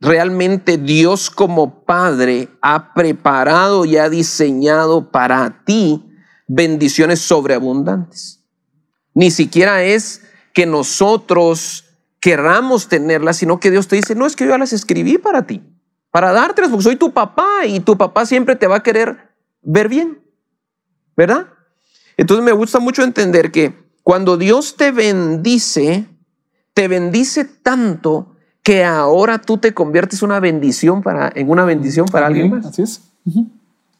realmente 0.00 0.76
Dios 0.76 1.30
como 1.30 1.84
Padre 1.86 2.50
ha 2.60 2.92
preparado 2.92 3.86
y 3.86 3.96
ha 3.96 4.10
diseñado 4.10 5.10
para 5.10 5.64
ti 5.64 6.11
bendiciones 6.46 7.20
sobreabundantes. 7.20 8.42
Ni 9.14 9.30
siquiera 9.30 9.82
es 9.82 10.22
que 10.52 10.66
nosotros 10.66 11.84
querramos 12.20 12.88
tenerlas, 12.88 13.38
sino 13.38 13.58
que 13.60 13.70
Dios 13.70 13.88
te 13.88 13.96
dice, 13.96 14.14
no 14.14 14.26
es 14.26 14.36
que 14.36 14.46
yo 14.46 14.56
las 14.56 14.72
escribí 14.72 15.18
para 15.18 15.46
ti, 15.46 15.62
para 16.10 16.32
dártelas, 16.32 16.70
porque 16.70 16.84
soy 16.84 16.96
tu 16.96 17.12
papá 17.12 17.66
y 17.66 17.80
tu 17.80 17.96
papá 17.96 18.26
siempre 18.26 18.56
te 18.56 18.66
va 18.66 18.76
a 18.76 18.82
querer 18.82 19.32
ver 19.62 19.88
bien, 19.88 20.20
¿verdad? 21.16 21.48
Entonces 22.16 22.44
me 22.44 22.52
gusta 22.52 22.78
mucho 22.78 23.02
entender 23.02 23.50
que 23.50 23.74
cuando 24.02 24.36
Dios 24.36 24.76
te 24.76 24.92
bendice, 24.92 26.06
te 26.74 26.88
bendice 26.88 27.44
tanto 27.44 28.36
que 28.62 28.84
ahora 28.84 29.40
tú 29.40 29.58
te 29.58 29.74
conviertes 29.74 30.22
una 30.22 30.38
bendición 30.40 31.02
para, 31.02 31.32
en 31.34 31.50
una 31.50 31.64
bendición 31.64 32.06
para 32.06 32.26
alguien 32.26 32.50
más. 32.50 32.66
Así 32.66 32.82
es. 32.82 33.02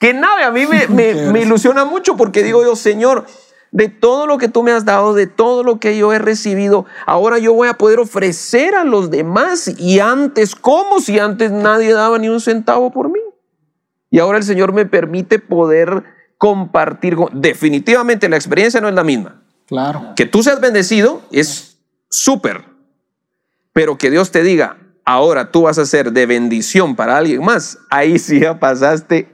Que 0.02 0.12
nada, 0.12 0.49
a 0.49 0.50
mí 0.50 0.66
me, 0.66 0.88
me, 0.88 1.14
me 1.32 1.42
ilusiona 1.42 1.85
mucho 1.85 2.16
porque 2.16 2.42
digo 2.42 2.64
yo, 2.64 2.75
Señor, 2.75 3.25
de 3.71 3.88
todo 3.88 4.26
lo 4.26 4.37
que 4.37 4.49
tú 4.49 4.64
me 4.64 4.73
has 4.73 4.85
dado, 4.85 5.14
de 5.14 5.28
todo 5.28 5.62
lo 5.62 5.78
que 5.78 5.97
yo 5.97 6.12
he 6.12 6.18
recibido, 6.18 6.87
ahora 7.06 7.38
yo 7.38 7.54
voy 7.54 7.68
a 7.68 7.75
poder 7.75 8.00
ofrecer 8.00 8.75
a 8.75 8.82
los 8.82 9.12
demás 9.12 9.73
y 9.78 10.00
antes, 10.00 10.56
como 10.56 10.99
si 10.99 11.21
antes 11.21 11.52
nadie 11.52 11.92
daba 11.92 12.18
ni 12.18 12.28
un 12.28 12.40
centavo 12.40 12.90
por 12.90 13.11
mí. 13.11 13.21
Y 14.11 14.18
ahora 14.18 14.38
el 14.38 14.44
Señor 14.44 14.73
me 14.73 14.87
permite 14.87 15.38
poder 15.38 16.02
compartir. 16.37 17.16
Definitivamente 17.32 18.28
la 18.28 18.35
experiencia 18.35 18.80
no 18.80 18.88
es 18.88 18.94
la 18.94 19.04
misma. 19.04 19.40
Claro. 19.66 20.14
Que 20.16 20.26
tú 20.26 20.42
seas 20.42 20.61
bendecido 20.61 21.23
es 21.30 21.78
súper, 22.11 22.64
pero 23.73 23.99
que 23.99 24.11
Dios 24.11 24.32
te 24.32 24.42
diga, 24.42 24.78
ahora 25.04 25.52
tú 25.52 25.62
vas 25.62 25.78
a 25.78 25.87
ser 25.87 26.11
de 26.11 26.26
bendición 26.26 26.97
para 26.97 27.18
alguien 27.18 27.44
más, 27.44 27.78
ahí 27.88 28.18
sí 28.18 28.40
ya 28.40 28.59
pasaste 28.59 29.31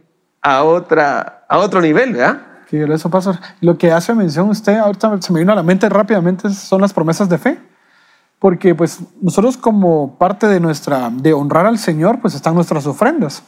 a, 0.48 0.64
otra, 0.64 1.44
a 1.48 1.58
otro 1.58 1.80
nivel, 1.80 2.14
¿verdad? 2.14 2.40
Que 2.68 2.82
eso 2.84 3.10
pasa. 3.10 3.40
Lo 3.60 3.76
que 3.76 3.92
hace 3.92 4.14
mención 4.14 4.48
usted, 4.48 4.78
ahorita 4.78 5.20
se 5.20 5.32
me 5.32 5.40
vino 5.40 5.52
a 5.52 5.54
la 5.54 5.62
mente 5.62 5.88
rápidamente, 5.88 6.50
son 6.50 6.80
las 6.80 6.92
promesas 6.92 7.28
de 7.28 7.38
fe. 7.38 7.58
Porque 8.38 8.74
pues 8.74 9.00
nosotros 9.20 9.56
como 9.56 10.16
parte 10.16 10.46
de 10.46 10.60
nuestra, 10.60 11.10
de 11.10 11.32
honrar 11.32 11.66
al 11.66 11.78
Señor, 11.78 12.20
pues 12.20 12.34
están 12.34 12.54
nuestras 12.54 12.86
ofrendas. 12.86 13.42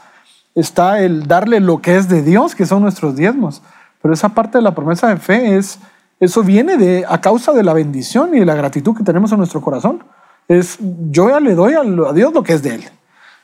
Está 0.54 1.00
el 1.00 1.26
darle 1.26 1.60
lo 1.60 1.80
que 1.80 1.96
es 1.96 2.08
de 2.08 2.22
Dios, 2.22 2.54
que 2.54 2.66
son 2.66 2.82
nuestros 2.82 3.16
diezmos. 3.16 3.62
Pero 4.02 4.12
esa 4.12 4.30
parte 4.30 4.58
de 4.58 4.62
la 4.62 4.74
promesa 4.74 5.08
de 5.08 5.16
fe 5.16 5.56
es, 5.56 5.78
eso 6.18 6.42
viene 6.42 6.76
de, 6.76 7.06
a 7.08 7.20
causa 7.20 7.52
de 7.52 7.62
la 7.62 7.72
bendición 7.72 8.34
y 8.34 8.40
de 8.40 8.46
la 8.46 8.54
gratitud 8.54 8.96
que 8.96 9.04
tenemos 9.04 9.30
en 9.32 9.38
nuestro 9.38 9.60
corazón. 9.60 10.02
Es, 10.48 10.78
yo 11.10 11.30
ya 11.30 11.40
le 11.40 11.54
doy 11.54 11.74
a 11.74 12.12
Dios 12.12 12.34
lo 12.34 12.42
que 12.42 12.54
es 12.54 12.62
de 12.62 12.74
Él. 12.74 12.84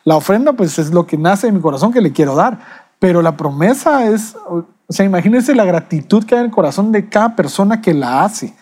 La 0.04 0.16
ofrenda 0.16 0.52
pues 0.52 0.78
es 0.78 0.92
lo 0.92 1.06
que 1.06 1.16
nace 1.16 1.48
de 1.48 1.52
mi 1.52 1.60
corazón 1.60 1.92
que 1.92 2.00
le 2.00 2.12
quiero 2.12 2.34
dar. 2.34 2.85
Pero 2.98 3.22
la 3.22 3.36
promesa 3.36 4.06
es, 4.06 4.36
o 4.46 4.64
sea, 4.88 5.04
imagínense 5.04 5.54
la 5.54 5.64
gratitud 5.64 6.24
que 6.24 6.34
hay 6.34 6.40
en 6.40 6.46
el 6.46 6.52
corazón 6.52 6.92
de 6.92 7.08
cada 7.08 7.36
persona 7.36 7.80
que 7.80 7.92
la 7.92 8.24
hace. 8.24 8.54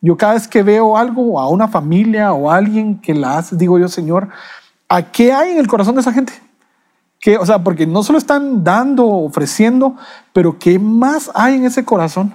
Yo 0.00 0.16
cada 0.16 0.34
vez 0.34 0.48
que 0.48 0.62
veo 0.62 0.96
algo, 0.96 1.38
a 1.40 1.48
una 1.48 1.68
familia 1.68 2.32
o 2.32 2.50
a 2.50 2.56
alguien 2.56 3.00
que 3.00 3.14
la 3.14 3.38
hace, 3.38 3.56
digo 3.56 3.78
yo, 3.78 3.88
Señor, 3.88 4.28
¿a 4.88 5.02
qué 5.02 5.32
hay 5.32 5.52
en 5.52 5.58
el 5.58 5.68
corazón 5.68 5.94
de 5.94 6.00
esa 6.00 6.12
gente? 6.12 6.32
¿Qué, 7.20 7.38
o 7.38 7.46
sea, 7.46 7.62
porque 7.62 7.86
no 7.86 8.02
solo 8.02 8.18
están 8.18 8.64
dando, 8.64 9.06
ofreciendo, 9.06 9.96
pero 10.32 10.58
¿qué 10.58 10.78
más 10.78 11.30
hay 11.34 11.54
en 11.54 11.66
ese 11.66 11.84
corazón? 11.84 12.34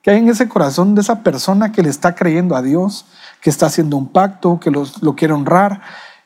¿Qué 0.00 0.10
hay 0.10 0.18
en 0.18 0.28
ese 0.30 0.48
corazón 0.48 0.94
de 0.94 1.02
esa 1.02 1.22
persona 1.22 1.72
que 1.72 1.82
le 1.82 1.90
está 1.90 2.14
creyendo 2.14 2.56
a 2.56 2.62
Dios, 2.62 3.06
que 3.40 3.50
está 3.50 3.66
haciendo 3.66 3.98
un 3.98 4.08
pacto, 4.08 4.58
que 4.58 4.70
los, 4.70 5.02
lo 5.02 5.14
quiere 5.14 5.34
honrar? 5.34 5.82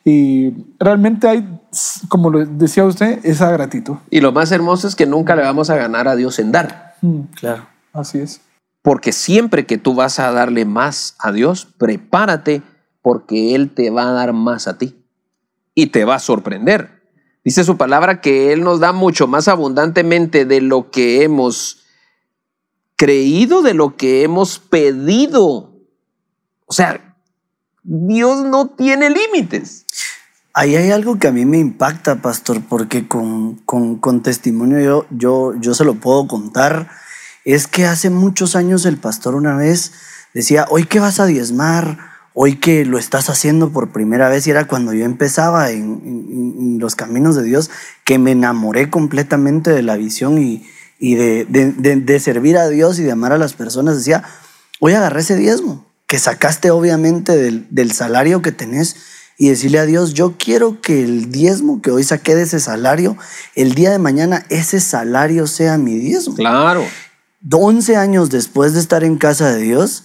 Y 0.08 0.54
realmente 0.78 1.28
hay, 1.28 1.60
como 2.08 2.30
lo 2.30 2.42
decía 2.46 2.86
usted, 2.86 3.20
esa 3.24 3.50
gratitud. 3.50 3.96
Y 4.08 4.22
lo 4.22 4.32
más 4.32 4.50
hermoso 4.52 4.88
es 4.88 4.96
que 4.96 5.04
nunca 5.04 5.36
le 5.36 5.42
vamos 5.42 5.68
a 5.68 5.76
ganar 5.76 6.08
a 6.08 6.16
Dios 6.16 6.38
en 6.38 6.50
dar. 6.50 6.94
Mm, 7.02 7.20
claro, 7.38 7.66
así 7.92 8.16
es. 8.16 8.40
Porque 8.80 9.12
siempre 9.12 9.66
que 9.66 9.76
tú 9.76 9.94
vas 9.94 10.18
a 10.18 10.32
darle 10.32 10.64
más 10.64 11.14
a 11.18 11.30
Dios, 11.30 11.68
prepárate 11.76 12.62
porque 13.02 13.54
Él 13.54 13.74
te 13.74 13.90
va 13.90 14.08
a 14.08 14.12
dar 14.12 14.32
más 14.32 14.66
a 14.66 14.78
ti. 14.78 14.96
Y 15.74 15.88
te 15.88 16.06
va 16.06 16.14
a 16.14 16.20
sorprender. 16.20 17.02
Dice 17.44 17.62
su 17.62 17.76
palabra 17.76 18.22
que 18.22 18.54
Él 18.54 18.62
nos 18.62 18.80
da 18.80 18.92
mucho 18.92 19.26
más 19.26 19.46
abundantemente 19.46 20.46
de 20.46 20.62
lo 20.62 20.90
que 20.90 21.22
hemos 21.22 21.84
creído, 22.96 23.60
de 23.60 23.74
lo 23.74 23.98
que 23.98 24.22
hemos 24.22 24.58
pedido. 24.58 25.76
O 26.64 26.72
sea, 26.72 27.08
Dios 27.90 28.44
no 28.44 28.68
tiene 28.68 29.08
límites. 29.08 29.86
Ahí 30.58 30.74
hay 30.74 30.90
algo 30.90 31.20
que 31.20 31.28
a 31.28 31.30
mí 31.30 31.44
me 31.44 31.58
impacta, 31.58 32.20
pastor, 32.20 32.60
porque 32.68 33.06
con, 33.06 33.54
con, 33.64 34.22
testimonio 34.24 34.80
yo, 34.80 35.06
yo, 35.10 35.54
yo 35.60 35.72
se 35.72 35.84
lo 35.84 35.94
puedo 35.94 36.26
contar. 36.26 36.88
Es 37.44 37.68
que 37.68 37.86
hace 37.86 38.10
muchos 38.10 38.56
años 38.56 38.84
el 38.84 38.96
pastor 38.96 39.36
una 39.36 39.54
vez 39.54 39.92
decía, 40.34 40.66
hoy 40.68 40.82
que 40.86 40.98
vas 40.98 41.20
a 41.20 41.26
diezmar, 41.26 42.00
hoy 42.34 42.56
que 42.56 42.84
lo 42.84 42.98
estás 42.98 43.30
haciendo 43.30 43.70
por 43.70 43.92
primera 43.92 44.28
vez, 44.28 44.48
y 44.48 44.50
era 44.50 44.66
cuando 44.66 44.92
yo 44.92 45.04
empezaba 45.04 45.70
en, 45.70 46.78
los 46.80 46.96
caminos 46.96 47.36
de 47.36 47.44
Dios, 47.44 47.70
que 48.04 48.18
me 48.18 48.32
enamoré 48.32 48.90
completamente 48.90 49.70
de 49.70 49.82
la 49.82 49.96
visión 49.96 50.42
y, 50.42 50.66
y 50.98 51.14
de, 51.14 51.44
de, 51.44 52.18
servir 52.18 52.58
a 52.58 52.68
Dios 52.68 52.98
y 52.98 53.04
de 53.04 53.12
amar 53.12 53.30
a 53.30 53.38
las 53.38 53.52
personas. 53.52 53.98
Decía, 53.98 54.24
hoy 54.80 54.94
agarré 54.94 55.20
ese 55.20 55.36
diezmo, 55.36 55.86
que 56.08 56.18
sacaste 56.18 56.72
obviamente 56.72 57.36
del, 57.36 57.68
del 57.70 57.92
salario 57.92 58.42
que 58.42 58.50
tenés 58.50 58.96
y 59.38 59.50
decirle 59.50 59.78
a 59.78 59.86
Dios, 59.86 60.14
yo 60.14 60.34
quiero 60.36 60.80
que 60.80 61.04
el 61.04 61.30
diezmo 61.30 61.80
que 61.80 61.92
hoy 61.92 62.02
saqué 62.02 62.34
de 62.34 62.42
ese 62.42 62.58
salario, 62.58 63.16
el 63.54 63.74
día 63.74 63.92
de 63.92 64.00
mañana 64.00 64.44
ese 64.50 64.80
salario 64.80 65.46
sea 65.46 65.78
mi 65.78 65.94
diezmo. 65.94 66.34
Claro. 66.34 66.84
11 67.48 67.96
años 67.96 68.30
después 68.30 68.74
de 68.74 68.80
estar 68.80 69.04
en 69.04 69.16
casa 69.16 69.50
de 69.50 69.62
Dios, 69.62 70.04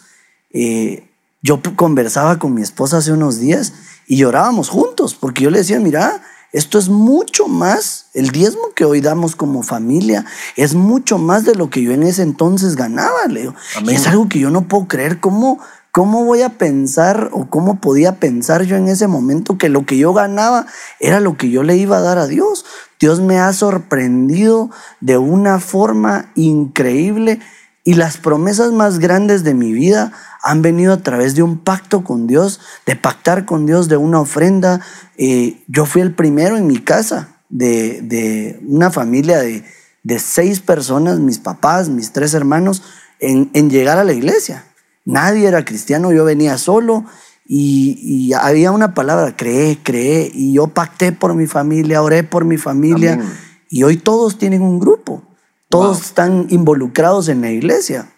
eh, 0.51 1.09
yo 1.41 1.59
conversaba 1.75 2.37
con 2.37 2.53
mi 2.53 2.61
esposa 2.61 2.97
hace 2.97 3.11
unos 3.11 3.39
días 3.39 3.73
y 4.07 4.17
llorábamos 4.17 4.69
juntos, 4.69 5.15
porque 5.15 5.43
yo 5.43 5.49
le 5.49 5.57
decía, 5.57 5.79
mira, 5.79 6.21
esto 6.51 6.77
es 6.77 6.87
mucho 6.87 7.47
más, 7.47 8.05
el 8.13 8.29
diezmo 8.29 8.73
que 8.75 8.85
hoy 8.85 9.01
damos 9.01 9.35
como 9.35 9.63
familia, 9.63 10.23
es 10.55 10.75
mucho 10.75 11.17
más 11.17 11.43
de 11.43 11.55
lo 11.55 11.71
que 11.71 11.81
yo 11.81 11.91
en 11.91 12.03
ese 12.03 12.21
entonces 12.21 12.75
ganaba, 12.75 13.25
Leo. 13.27 13.55
Y 13.83 13.95
es 13.95 14.05
algo 14.05 14.29
que 14.29 14.37
yo 14.37 14.51
no 14.51 14.67
puedo 14.67 14.87
creer, 14.87 15.19
cómo 15.19 15.59
¿Cómo 15.93 16.25
voy 16.25 16.41
a 16.41 16.57
pensar 16.57 17.29
o 17.33 17.51
cómo 17.51 17.79
podía 17.79 18.15
pensar 18.19 18.63
yo 18.63 18.77
en 18.77 18.87
ese 18.87 19.05
momento 19.05 19.59
que 19.59 19.69
lo 19.69 19.85
que 19.85 19.95
yo 19.95 20.11
ganaba 20.11 20.65
era 20.99 21.19
lo 21.19 21.37
que 21.37 21.51
yo 21.51 21.61
le 21.61 21.77
iba 21.77 21.97
a 21.97 22.01
dar 22.01 22.17
a 22.17 22.25
Dios? 22.25 22.65
Dios 22.99 23.21
me 23.21 23.37
ha 23.37 23.53
sorprendido 23.53 24.71
de 25.01 25.19
una 25.19 25.59
forma 25.59 26.31
increíble 26.33 27.41
y 27.83 27.93
las 27.93 28.17
promesas 28.17 28.71
más 28.71 28.97
grandes 28.97 29.43
de 29.43 29.53
mi 29.53 29.71
vida 29.71 30.11
han 30.41 30.63
venido 30.63 30.93
a 30.93 31.03
través 31.03 31.35
de 31.35 31.43
un 31.43 31.59
pacto 31.59 32.03
con 32.03 32.25
Dios, 32.25 32.59
de 32.87 32.95
pactar 32.95 33.45
con 33.45 33.67
Dios, 33.67 33.87
de 33.87 33.97
una 33.97 34.19
ofrenda. 34.19 34.81
Eh, 35.17 35.61
yo 35.67 35.85
fui 35.85 36.01
el 36.01 36.15
primero 36.15 36.57
en 36.57 36.65
mi 36.65 36.79
casa 36.79 37.37
de, 37.49 38.01
de 38.01 38.59
una 38.67 38.89
familia 38.89 39.37
de, 39.37 39.63
de 40.01 40.17
seis 40.17 40.59
personas, 40.59 41.19
mis 41.19 41.37
papás, 41.37 41.89
mis 41.89 42.11
tres 42.11 42.33
hermanos 42.33 42.81
en, 43.19 43.51
en 43.53 43.69
llegar 43.69 43.99
a 43.99 44.03
la 44.03 44.13
iglesia. 44.13 44.63
Nadie 45.05 45.47
era 45.47 45.65
cristiano, 45.65 46.11
yo 46.11 46.23
venía 46.25 46.57
solo 46.57 47.05
y, 47.45 47.97
y 48.01 48.33
había 48.33 48.71
una 48.71 48.93
palabra, 48.93 49.35
creé, 49.35 49.79
creé, 49.83 50.31
y 50.33 50.53
yo 50.53 50.67
pacté 50.67 51.11
por 51.11 51.35
mi 51.35 51.45
familia, 51.47 52.01
oré 52.01 52.23
por 52.23 52.45
mi 52.45 52.57
familia, 52.57 53.13
Amén. 53.13 53.27
y 53.69 53.83
hoy 53.83 53.97
todos 53.97 54.37
tienen 54.37 54.61
un 54.61 54.79
grupo, 54.79 55.23
todos 55.69 55.97
Wow. 55.97 56.05
están 56.05 56.47
involucrados 56.49 57.27
en 57.27 57.41
la 57.41 57.51
iglesia. 57.51 58.09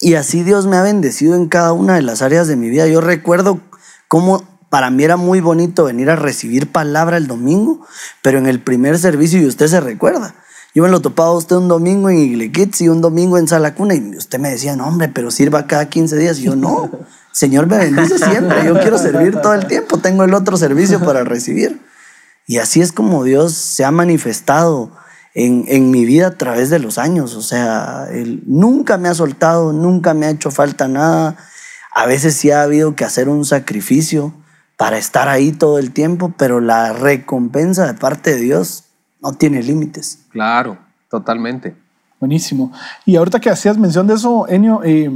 Y 0.00 0.14
así 0.14 0.42
Dios 0.44 0.66
me 0.66 0.76
ha 0.76 0.82
bendecido 0.82 1.34
en 1.34 1.48
cada 1.48 1.72
una 1.72 1.94
de 1.96 2.02
las 2.02 2.22
áreas 2.22 2.46
de 2.48 2.56
mi 2.56 2.68
vida. 2.70 2.86
Yo 2.86 3.00
recuerdo 3.00 3.60
cómo 4.06 4.42
para 4.70 4.90
mí 4.90 5.02
era 5.02 5.16
muy 5.16 5.40
bonito 5.40 5.84
venir 5.84 6.08
a 6.10 6.16
recibir 6.16 6.70
palabra 6.70 7.16
el 7.16 7.26
domingo, 7.26 7.84
pero 8.22 8.38
en 8.38 8.46
el 8.46 8.60
primer 8.60 8.98
servicio, 8.98 9.40
y 9.40 9.46
usted 9.46 9.66
se 9.66 9.80
recuerda, 9.80 10.34
yo 10.74 10.82
me 10.82 10.88
lo 10.88 11.00
topaba 11.00 11.30
a 11.30 11.36
usted 11.36 11.56
un 11.56 11.68
domingo 11.68 12.10
en 12.10 12.18
Igliquitz 12.18 12.82
y 12.82 12.88
un 12.88 13.00
domingo 13.00 13.38
en 13.38 13.48
Sala 13.48 13.74
Cuna, 13.74 13.94
y 13.94 14.16
usted 14.16 14.38
me 14.38 14.50
decía, 14.50 14.76
no, 14.76 14.86
hombre, 14.86 15.08
pero 15.08 15.30
sirva 15.30 15.66
cada 15.66 15.88
15 15.88 16.16
días. 16.16 16.38
Y 16.38 16.42
yo, 16.44 16.56
no, 16.56 16.90
Señor 17.32 17.66
me 17.66 17.78
bendice 17.78 18.18
siempre, 18.18 18.64
yo 18.64 18.78
quiero 18.78 18.98
servir 18.98 19.40
todo 19.40 19.54
el 19.54 19.66
tiempo, 19.66 19.98
tengo 19.98 20.24
el 20.24 20.34
otro 20.34 20.56
servicio 20.56 21.00
para 21.00 21.24
recibir. 21.24 21.80
Y 22.46 22.58
así 22.58 22.80
es 22.80 22.92
como 22.92 23.24
Dios 23.24 23.54
se 23.54 23.84
ha 23.84 23.90
manifestado 23.90 24.90
en, 25.34 25.64
en 25.68 25.90
mi 25.90 26.04
vida 26.04 26.28
a 26.28 26.36
través 26.36 26.70
de 26.70 26.78
los 26.78 26.98
años. 26.98 27.34
O 27.34 27.42
sea, 27.42 28.08
Él 28.10 28.42
nunca 28.46 28.98
me 28.98 29.08
ha 29.08 29.14
soltado, 29.14 29.72
nunca 29.72 30.14
me 30.14 30.26
ha 30.26 30.30
hecho 30.30 30.50
falta 30.50 30.88
nada. 30.88 31.36
A 31.94 32.06
veces 32.06 32.34
sí 32.34 32.50
ha 32.50 32.62
habido 32.62 32.96
que 32.96 33.04
hacer 33.04 33.28
un 33.28 33.44
sacrificio 33.44 34.34
para 34.76 34.98
estar 34.98 35.28
ahí 35.28 35.52
todo 35.52 35.78
el 35.78 35.92
tiempo, 35.92 36.34
pero 36.36 36.60
la 36.60 36.92
recompensa 36.92 37.86
de 37.86 37.94
parte 37.94 38.34
de 38.34 38.40
Dios 38.40 38.87
no 39.20 39.32
tiene 39.32 39.62
límites. 39.62 40.20
Claro, 40.30 40.78
totalmente. 41.10 41.76
Buenísimo. 42.20 42.72
Y 43.04 43.16
ahorita 43.16 43.40
que 43.40 43.50
hacías 43.50 43.78
mención 43.78 44.06
de 44.06 44.14
eso, 44.14 44.48
Enio, 44.48 44.80
eh, 44.84 45.10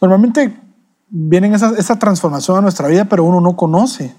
normalmente 0.00 0.56
viene 1.08 1.52
esa, 1.54 1.70
esa 1.76 1.98
transformación 1.98 2.58
a 2.58 2.60
nuestra 2.60 2.88
vida, 2.88 3.04
pero 3.04 3.24
uno 3.24 3.40
no 3.40 3.56
conoce. 3.56 4.14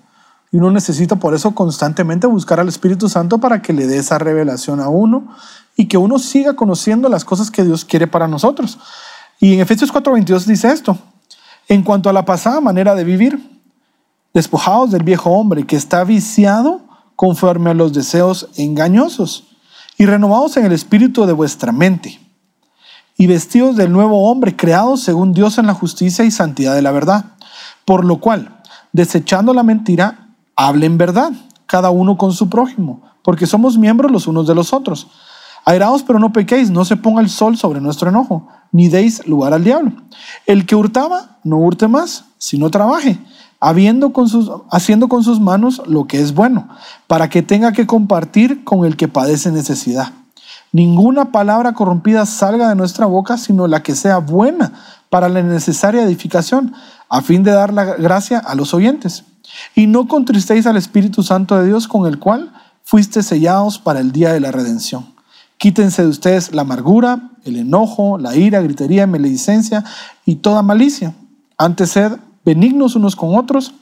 Y 0.51 0.57
uno 0.57 0.69
necesita 0.69 1.15
por 1.15 1.33
eso 1.33 1.55
constantemente 1.55 2.27
buscar 2.27 2.59
al 2.59 2.67
Espíritu 2.67 3.09
Santo 3.09 3.39
para 3.39 3.61
que 3.61 3.73
le 3.73 3.87
dé 3.87 3.97
esa 3.97 4.19
revelación 4.19 4.79
a 4.79 4.89
uno 4.89 5.27
y 5.75 5.87
que 5.87 5.97
uno 5.97 6.19
siga 6.19 6.55
conociendo 6.55 7.09
las 7.09 7.25
cosas 7.25 7.49
que 7.49 7.63
Dios 7.63 7.85
quiere 7.85 8.05
para 8.05 8.27
nosotros. 8.27 8.77
Y 9.39 9.55
en 9.55 9.61
Efesios 9.61 9.91
4:22 9.91 10.45
dice 10.45 10.71
esto, 10.71 10.97
en 11.67 11.81
cuanto 11.81 12.09
a 12.09 12.13
la 12.13 12.25
pasada 12.25 12.61
manera 12.61 12.93
de 12.93 13.03
vivir, 13.03 13.61
despojados 14.33 14.91
del 14.91 15.03
viejo 15.03 15.31
hombre 15.31 15.65
que 15.65 15.75
está 15.75 16.03
viciado 16.03 16.81
conforme 17.15 17.69
a 17.71 17.73
los 17.73 17.93
deseos 17.93 18.49
engañosos 18.55 19.45
y 19.97 20.05
renovados 20.05 20.57
en 20.57 20.65
el 20.65 20.71
espíritu 20.71 21.25
de 21.25 21.33
vuestra 21.33 21.71
mente 21.71 22.19
y 23.17 23.27
vestidos 23.27 23.75
del 23.75 23.91
nuevo 23.91 24.29
hombre 24.29 24.55
creado 24.55 24.97
según 24.97 25.33
Dios 25.33 25.57
en 25.57 25.67
la 25.67 25.73
justicia 25.73 26.25
y 26.25 26.31
santidad 26.31 26.75
de 26.75 26.81
la 26.81 26.91
verdad. 26.91 27.25
Por 27.85 28.05
lo 28.05 28.17
cual, 28.17 28.61
desechando 28.91 29.53
la 29.53 29.63
mentira, 29.63 30.29
hablen 30.55 30.97
verdad, 30.97 31.31
cada 31.65 31.89
uno 31.89 32.17
con 32.17 32.33
su 32.33 32.49
prójimo, 32.49 33.01
porque 33.23 33.47
somos 33.47 33.77
miembros 33.77 34.11
los 34.11 34.27
unos 34.27 34.47
de 34.47 34.55
los 34.55 34.73
otros. 34.73 35.07
Airaos, 35.65 36.03
pero 36.03 36.19
no 36.19 36.33
pequéis, 36.33 36.69
no 36.69 36.83
se 36.83 36.97
ponga 36.97 37.21
el 37.21 37.29
sol 37.29 37.57
sobre 37.57 37.79
nuestro 37.79 38.09
enojo, 38.09 38.47
ni 38.71 38.89
deis 38.89 39.25
lugar 39.27 39.53
al 39.53 39.63
diablo. 39.63 39.93
El 40.45 40.65
que 40.65 40.75
hurtaba, 40.75 41.37
no 41.43 41.57
hurte 41.57 41.87
más, 41.87 42.25
sino 42.37 42.69
trabaje, 42.69 43.17
habiendo 43.63 44.11
con 44.11 44.27
sus, 44.27 44.51
haciendo 44.71 45.07
con 45.07 45.23
sus 45.23 45.39
manos 45.39 45.81
lo 45.87 46.05
que 46.05 46.19
es 46.19 46.33
bueno, 46.33 46.67
para 47.07 47.29
que 47.29 47.41
tenga 47.41 47.71
que 47.71 47.87
compartir 47.87 48.65
con 48.65 48.83
el 48.83 48.97
que 48.97 49.07
padece 49.07 49.53
necesidad. 49.53 50.11
Ninguna 50.73 51.31
palabra 51.31 51.71
corrompida 51.71 52.25
salga 52.25 52.67
de 52.67 52.75
nuestra 52.75 53.05
boca, 53.05 53.37
sino 53.37 53.67
la 53.67 53.81
que 53.81 53.95
sea 53.95 54.17
buena 54.17 54.73
para 55.09 55.29
la 55.29 55.41
necesaria 55.41 56.03
edificación, 56.03 56.73
a 57.07 57.21
fin 57.21 57.43
de 57.43 57.51
dar 57.51 57.71
la 57.71 57.85
gracia 57.85 58.39
a 58.39 58.53
los 58.53 58.73
oyentes. 58.73 59.23
Y 59.75 59.87
no 59.87 60.09
contristéis 60.09 60.67
al 60.67 60.75
Espíritu 60.75 61.23
Santo 61.23 61.57
de 61.57 61.65
Dios, 61.65 61.87
con 61.87 62.05
el 62.05 62.19
cual 62.19 62.51
fuiste 62.83 63.23
sellados 63.23 63.79
para 63.79 64.01
el 64.01 64.11
día 64.11 64.33
de 64.33 64.41
la 64.41 64.51
redención. 64.51 65.05
Quítense 65.57 66.01
de 66.01 66.09
ustedes 66.09 66.53
la 66.53 66.63
amargura, 66.63 67.29
el 67.45 67.55
enojo, 67.55 68.17
la 68.17 68.35
ira, 68.35 68.59
gritería, 68.59 69.07
maledicencia 69.07 69.85
y 70.25 70.35
toda 70.35 70.63
malicia. 70.63 71.13
Antes 71.57 71.91
sed 71.91 72.11
benignos 72.45 72.95
unos 72.95 73.15
con 73.15 73.35
otros, 73.35 73.73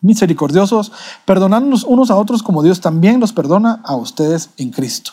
misericordiosos, 0.00 0.92
perdonándonos 1.24 1.84
unos 1.84 2.10
a 2.10 2.16
otros 2.16 2.42
como 2.42 2.62
Dios 2.62 2.80
también 2.80 3.20
los 3.20 3.32
perdona 3.32 3.80
a 3.84 3.96
ustedes 3.96 4.50
en 4.56 4.70
Cristo. 4.70 5.12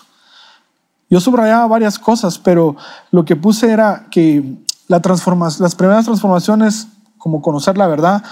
Yo 1.10 1.20
subrayaba 1.20 1.68
varias 1.68 2.00
cosas, 2.00 2.38
pero 2.38 2.76
lo 3.12 3.26
que 3.26 3.36
puse 3.36 3.72
era 3.72 4.08
que 4.10 4.58
la 4.88 5.02
las 5.04 5.76
primeras 5.76 6.06
transformaciones, 6.06 6.88
como 7.18 7.42
conocer 7.42 7.78
la 7.78 7.88
verdad, 7.88 8.24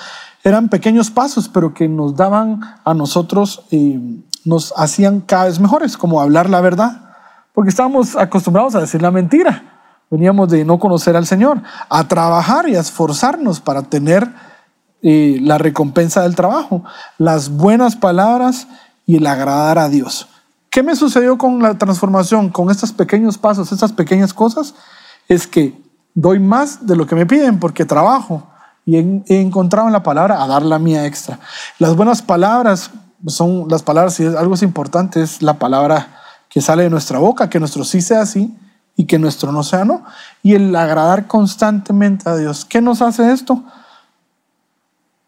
eran 0.43 0.69
pequeños 0.69 1.09
pasos, 1.09 1.47
pero 1.47 1.73
que 1.73 1.87
nos 1.87 2.15
daban 2.15 2.61
a 2.83 2.93
nosotros, 2.93 3.63
eh, 3.71 3.99
nos 4.43 4.73
hacían 4.75 5.21
cada 5.21 5.45
vez 5.45 5.59
mejores, 5.59 5.97
como 5.97 6.19
hablar 6.19 6.49
la 6.49 6.61
verdad, 6.61 7.15
porque 7.53 7.69
estábamos 7.69 8.15
acostumbrados 8.15 8.75
a 8.75 8.81
decir 8.81 9.01
la 9.01 9.11
mentira. 9.11 9.72
Veníamos 10.13 10.47
de 10.49 10.63
no 10.63 10.77
conocer 10.77 11.17
al 11.17 11.25
Señor, 11.25 11.63
a 11.89 12.07
trabajar 12.07 12.69
y 12.69 12.75
a 12.75 12.81
esforzarnos 12.81 13.59
para 13.59 13.81
tener 13.81 14.31
eh, 15.01 15.39
la 15.41 15.57
recompensa 15.57 16.21
del 16.21 16.35
trabajo, 16.35 16.83
las 17.17 17.49
buenas 17.49 17.95
palabras 17.95 18.67
y 19.07 19.15
el 19.15 19.25
agradar 19.25 19.79
a 19.79 19.89
Dios. 19.89 20.27
¿Qué 20.69 20.83
me 20.83 20.95
sucedió 20.95 21.39
con 21.39 21.63
la 21.63 21.79
transformación, 21.79 22.49
con 22.49 22.69
estos 22.69 22.91
pequeños 22.91 23.39
pasos, 23.39 23.71
estas 23.71 23.91
pequeñas 23.91 24.35
cosas? 24.35 24.75
Es 25.27 25.47
que 25.47 25.81
doy 26.13 26.37
más 26.37 26.85
de 26.85 26.95
lo 26.95 27.07
que 27.07 27.15
me 27.15 27.25
piden 27.25 27.59
porque 27.59 27.83
trabajo 27.83 28.47
y 28.85 28.97
he, 28.97 29.41
encontrado 29.41 29.87
en 29.87 29.93
la 29.93 30.03
palabra 30.03 30.43
a 30.43 30.47
dar 30.47 30.61
la 30.61 30.77
mía 30.77 31.07
extra. 31.07 31.39
Las 31.79 31.95
buenas 31.95 32.21
palabras 32.21 32.91
son 33.25 33.65
las 33.67 33.81
palabras, 33.81 34.13
si 34.13 34.27
algo 34.27 34.53
es 34.53 34.61
importante, 34.61 35.23
es 35.23 35.41
la 35.41 35.55
palabra 35.55 36.19
que 36.49 36.61
sale 36.61 36.83
de 36.83 36.91
nuestra 36.91 37.17
boca, 37.17 37.49
que 37.49 37.59
nuestro 37.59 37.83
sí 37.83 37.99
sea 37.99 38.27
sí 38.27 38.55
y 38.95 39.05
que 39.05 39.19
nuestro 39.19 39.51
no 39.51 39.63
sea 39.63 39.85
no. 39.85 40.05
Y 40.41 40.55
el 40.55 40.75
agradar 40.75 41.27
constantemente 41.27 42.29
a 42.29 42.35
Dios. 42.35 42.65
¿Qué 42.65 42.81
nos 42.81 43.01
hace 43.01 43.31
esto? 43.31 43.63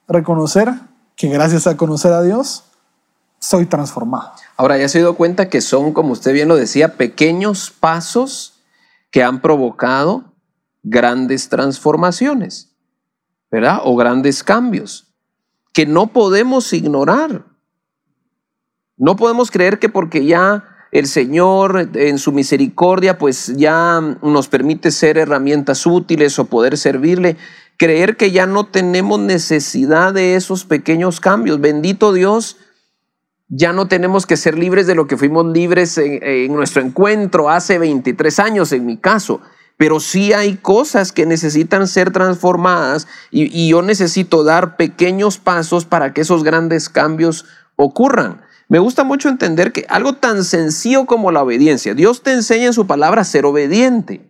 Reconocer 0.08 0.74
que 1.16 1.30
gracias 1.30 1.68
a 1.68 1.78
conocer 1.78 2.14
a 2.14 2.22
Dios 2.22 2.64
soy 3.40 3.66
transformado. 3.66 4.32
Ahora, 4.58 4.78
ya 4.78 4.88
se 4.88 5.00
ha 5.00 5.02
dado 5.02 5.16
cuenta 5.16 5.50
que 5.50 5.62
son, 5.62 5.94
como 5.94 6.14
usted 6.14 6.34
bien 6.34 6.48
lo 6.48 6.56
decía, 6.56 6.96
pequeños 6.96 7.72
pasos 7.72 8.60
que 9.12 9.24
han 9.24 9.42
provocado 9.42 10.26
grandes 10.84 11.50
transformaciones, 11.50 12.72
¿verdad? 13.52 13.80
O 13.84 13.96
grandes 13.96 14.44
cambios 14.44 15.08
que 15.74 15.86
no 15.86 16.08
podemos 16.08 16.72
ignorar. 16.74 17.46
No 18.98 19.16
podemos 19.16 19.52
creer 19.52 19.80
que 19.80 19.90
porque 19.90 20.26
ya 20.26 20.75
el 21.00 21.08
Señor 21.08 21.90
en 21.96 22.18
su 22.20 22.32
misericordia 22.32 23.18
pues 23.18 23.54
ya 23.58 24.00
nos 24.22 24.48
permite 24.48 24.92
ser 24.92 25.18
herramientas 25.18 25.86
útiles 25.86 26.40
o 26.40 26.46
poder 26.46 26.78
servirle, 26.78 27.36
creer 27.76 28.16
que 28.16 28.32
ya 28.32 28.46
no 28.46 28.68
tenemos 28.68 29.20
necesidad 29.20 30.14
de 30.14 30.36
esos 30.36 30.64
pequeños 30.64 31.20
cambios. 31.20 31.60
Bendito 31.60 32.14
Dios, 32.14 32.56
ya 33.50 33.74
no 33.74 33.90
tenemos 33.90 34.26
que 34.26 34.38
ser 34.38 34.58
libres 34.58 34.88
de 34.88 34.96
lo 34.96 35.06
que 35.06 35.18
fuimos 35.18 35.46
libres 35.48 35.98
en, 35.98 36.54
nuestro 36.54 36.82
encuentro 36.82 37.50
hace 37.50 37.78
23 37.78 38.40
años, 38.40 38.72
en 38.72 38.86
mi 38.86 38.96
caso. 38.96 39.42
Pero 39.76 40.00
sí 40.00 40.32
hay 40.32 40.56
cosas 40.56 41.12
que 41.12 41.26
necesitan 41.26 41.90
ser 41.90 42.12
transformadas 42.12 43.06
y 43.30 43.68
yo 43.68 43.82
necesito 43.82 44.46
dar 44.46 44.78
pequeños 44.78 45.40
pasos 45.40 45.84
para 45.84 46.14
que 46.14 46.22
esos 46.22 46.46
grandes 46.46 46.88
cambios 46.88 47.44
ocurran. 47.76 48.45
Me 48.68 48.80
gusta 48.80 49.04
mucho 49.04 49.30
entender 49.30 49.72
que 49.72 49.86
algo 49.90 50.14
tan 50.14 50.44
sencillo 50.44 51.06
como 51.06 51.32
la 51.32 51.44
obediencia, 51.44 51.94
Dios 51.94 52.24
te 52.24 52.32
enseña 52.34 52.68
en 52.68 52.74
su 52.74 52.88
palabra 52.88 53.22
a 53.22 53.26
ser 53.26 53.46
obediente. 53.46 54.28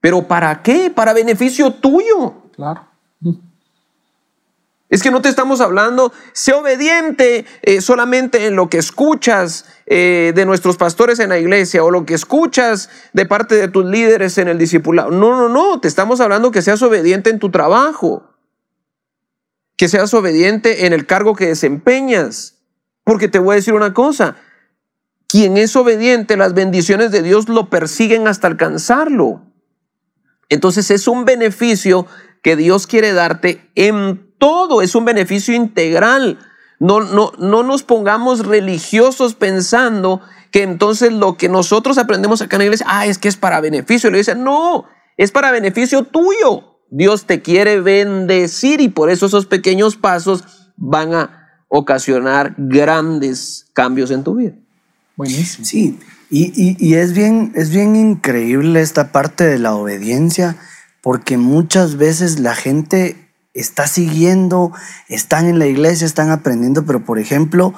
¿Pero 0.00 0.26
para 0.26 0.62
qué? 0.62 0.90
Para 0.90 1.12
beneficio 1.12 1.72
tuyo. 1.72 2.34
Claro. 2.54 2.86
Es 4.88 5.02
que 5.02 5.10
no 5.10 5.20
te 5.20 5.28
estamos 5.28 5.60
hablando, 5.60 6.12
sé 6.32 6.52
obediente 6.52 7.44
eh, 7.62 7.80
solamente 7.80 8.46
en 8.46 8.54
lo 8.54 8.68
que 8.68 8.78
escuchas 8.78 9.64
eh, 9.86 10.32
de 10.34 10.46
nuestros 10.46 10.76
pastores 10.76 11.18
en 11.18 11.30
la 11.30 11.38
iglesia 11.38 11.82
o 11.82 11.90
lo 11.90 12.06
que 12.06 12.14
escuchas 12.14 12.88
de 13.12 13.26
parte 13.26 13.56
de 13.56 13.66
tus 13.66 13.84
líderes 13.84 14.38
en 14.38 14.46
el 14.46 14.58
discipulado. 14.58 15.10
No, 15.10 15.36
no, 15.36 15.48
no, 15.48 15.80
te 15.80 15.88
estamos 15.88 16.20
hablando 16.20 16.52
que 16.52 16.62
seas 16.62 16.82
obediente 16.82 17.30
en 17.30 17.40
tu 17.40 17.50
trabajo, 17.50 18.30
que 19.76 19.88
seas 19.88 20.14
obediente 20.14 20.86
en 20.86 20.92
el 20.92 21.04
cargo 21.04 21.34
que 21.34 21.48
desempeñas. 21.48 22.55
Porque 23.06 23.28
te 23.28 23.38
voy 23.38 23.52
a 23.52 23.54
decir 23.54 23.72
una 23.72 23.94
cosa, 23.94 24.34
quien 25.28 25.56
es 25.56 25.76
obediente, 25.76 26.36
las 26.36 26.54
bendiciones 26.54 27.12
de 27.12 27.22
Dios 27.22 27.48
lo 27.48 27.70
persiguen 27.70 28.26
hasta 28.26 28.48
alcanzarlo. 28.48 29.42
Entonces 30.48 30.90
es 30.90 31.06
un 31.06 31.24
beneficio 31.24 32.08
que 32.42 32.56
Dios 32.56 32.88
quiere 32.88 33.12
darte 33.12 33.70
en 33.76 34.34
todo, 34.38 34.82
es 34.82 34.96
un 34.96 35.04
beneficio 35.04 35.54
integral. 35.54 36.40
No, 36.80 37.00
no, 37.00 37.30
no 37.38 37.62
nos 37.62 37.84
pongamos 37.84 38.44
religiosos 38.44 39.36
pensando 39.36 40.20
que 40.50 40.64
entonces 40.64 41.12
lo 41.12 41.36
que 41.36 41.48
nosotros 41.48 41.98
aprendemos 41.98 42.42
acá 42.42 42.56
en 42.56 42.58
la 42.58 42.64
iglesia, 42.64 42.86
ah, 42.90 43.06
es 43.06 43.18
que 43.18 43.28
es 43.28 43.36
para 43.36 43.60
beneficio. 43.60 44.10
Le 44.10 44.18
dice, 44.18 44.34
no, 44.34 44.86
es 45.16 45.30
para 45.30 45.52
beneficio 45.52 46.02
tuyo. 46.02 46.80
Dios 46.90 47.26
te 47.26 47.40
quiere 47.40 47.80
bendecir 47.80 48.80
y 48.80 48.88
por 48.88 49.10
eso 49.10 49.26
esos 49.26 49.46
pequeños 49.46 49.96
pasos 49.96 50.72
van 50.76 51.14
a 51.14 51.45
ocasionar 51.68 52.54
grandes 52.58 53.66
cambios 53.72 54.10
en 54.10 54.22
tu 54.24 54.36
vida. 54.36 54.52
Buenísimo. 55.16 55.64
Sí, 55.64 55.98
y, 56.30 56.52
y- 56.60 56.76
y 56.78 56.94
es, 56.94 57.12
bien, 57.12 57.52
es 57.54 57.70
bien 57.70 57.96
increíble 57.96 58.80
esta 58.80 59.12
parte 59.12 59.44
de 59.44 59.58
la 59.58 59.74
obediencia, 59.74 60.56
porque 61.02 61.36
muchas 61.38 61.96
veces 61.96 62.38
la 62.40 62.54
gente 62.54 63.16
está 63.54 63.86
siguiendo, 63.86 64.72
están 65.08 65.46
en 65.46 65.58
la 65.58 65.66
iglesia, 65.66 66.06
están 66.06 66.30
aprendiendo, 66.30 66.84
pero 66.84 67.04
por 67.04 67.18
ejemplo, 67.18 67.72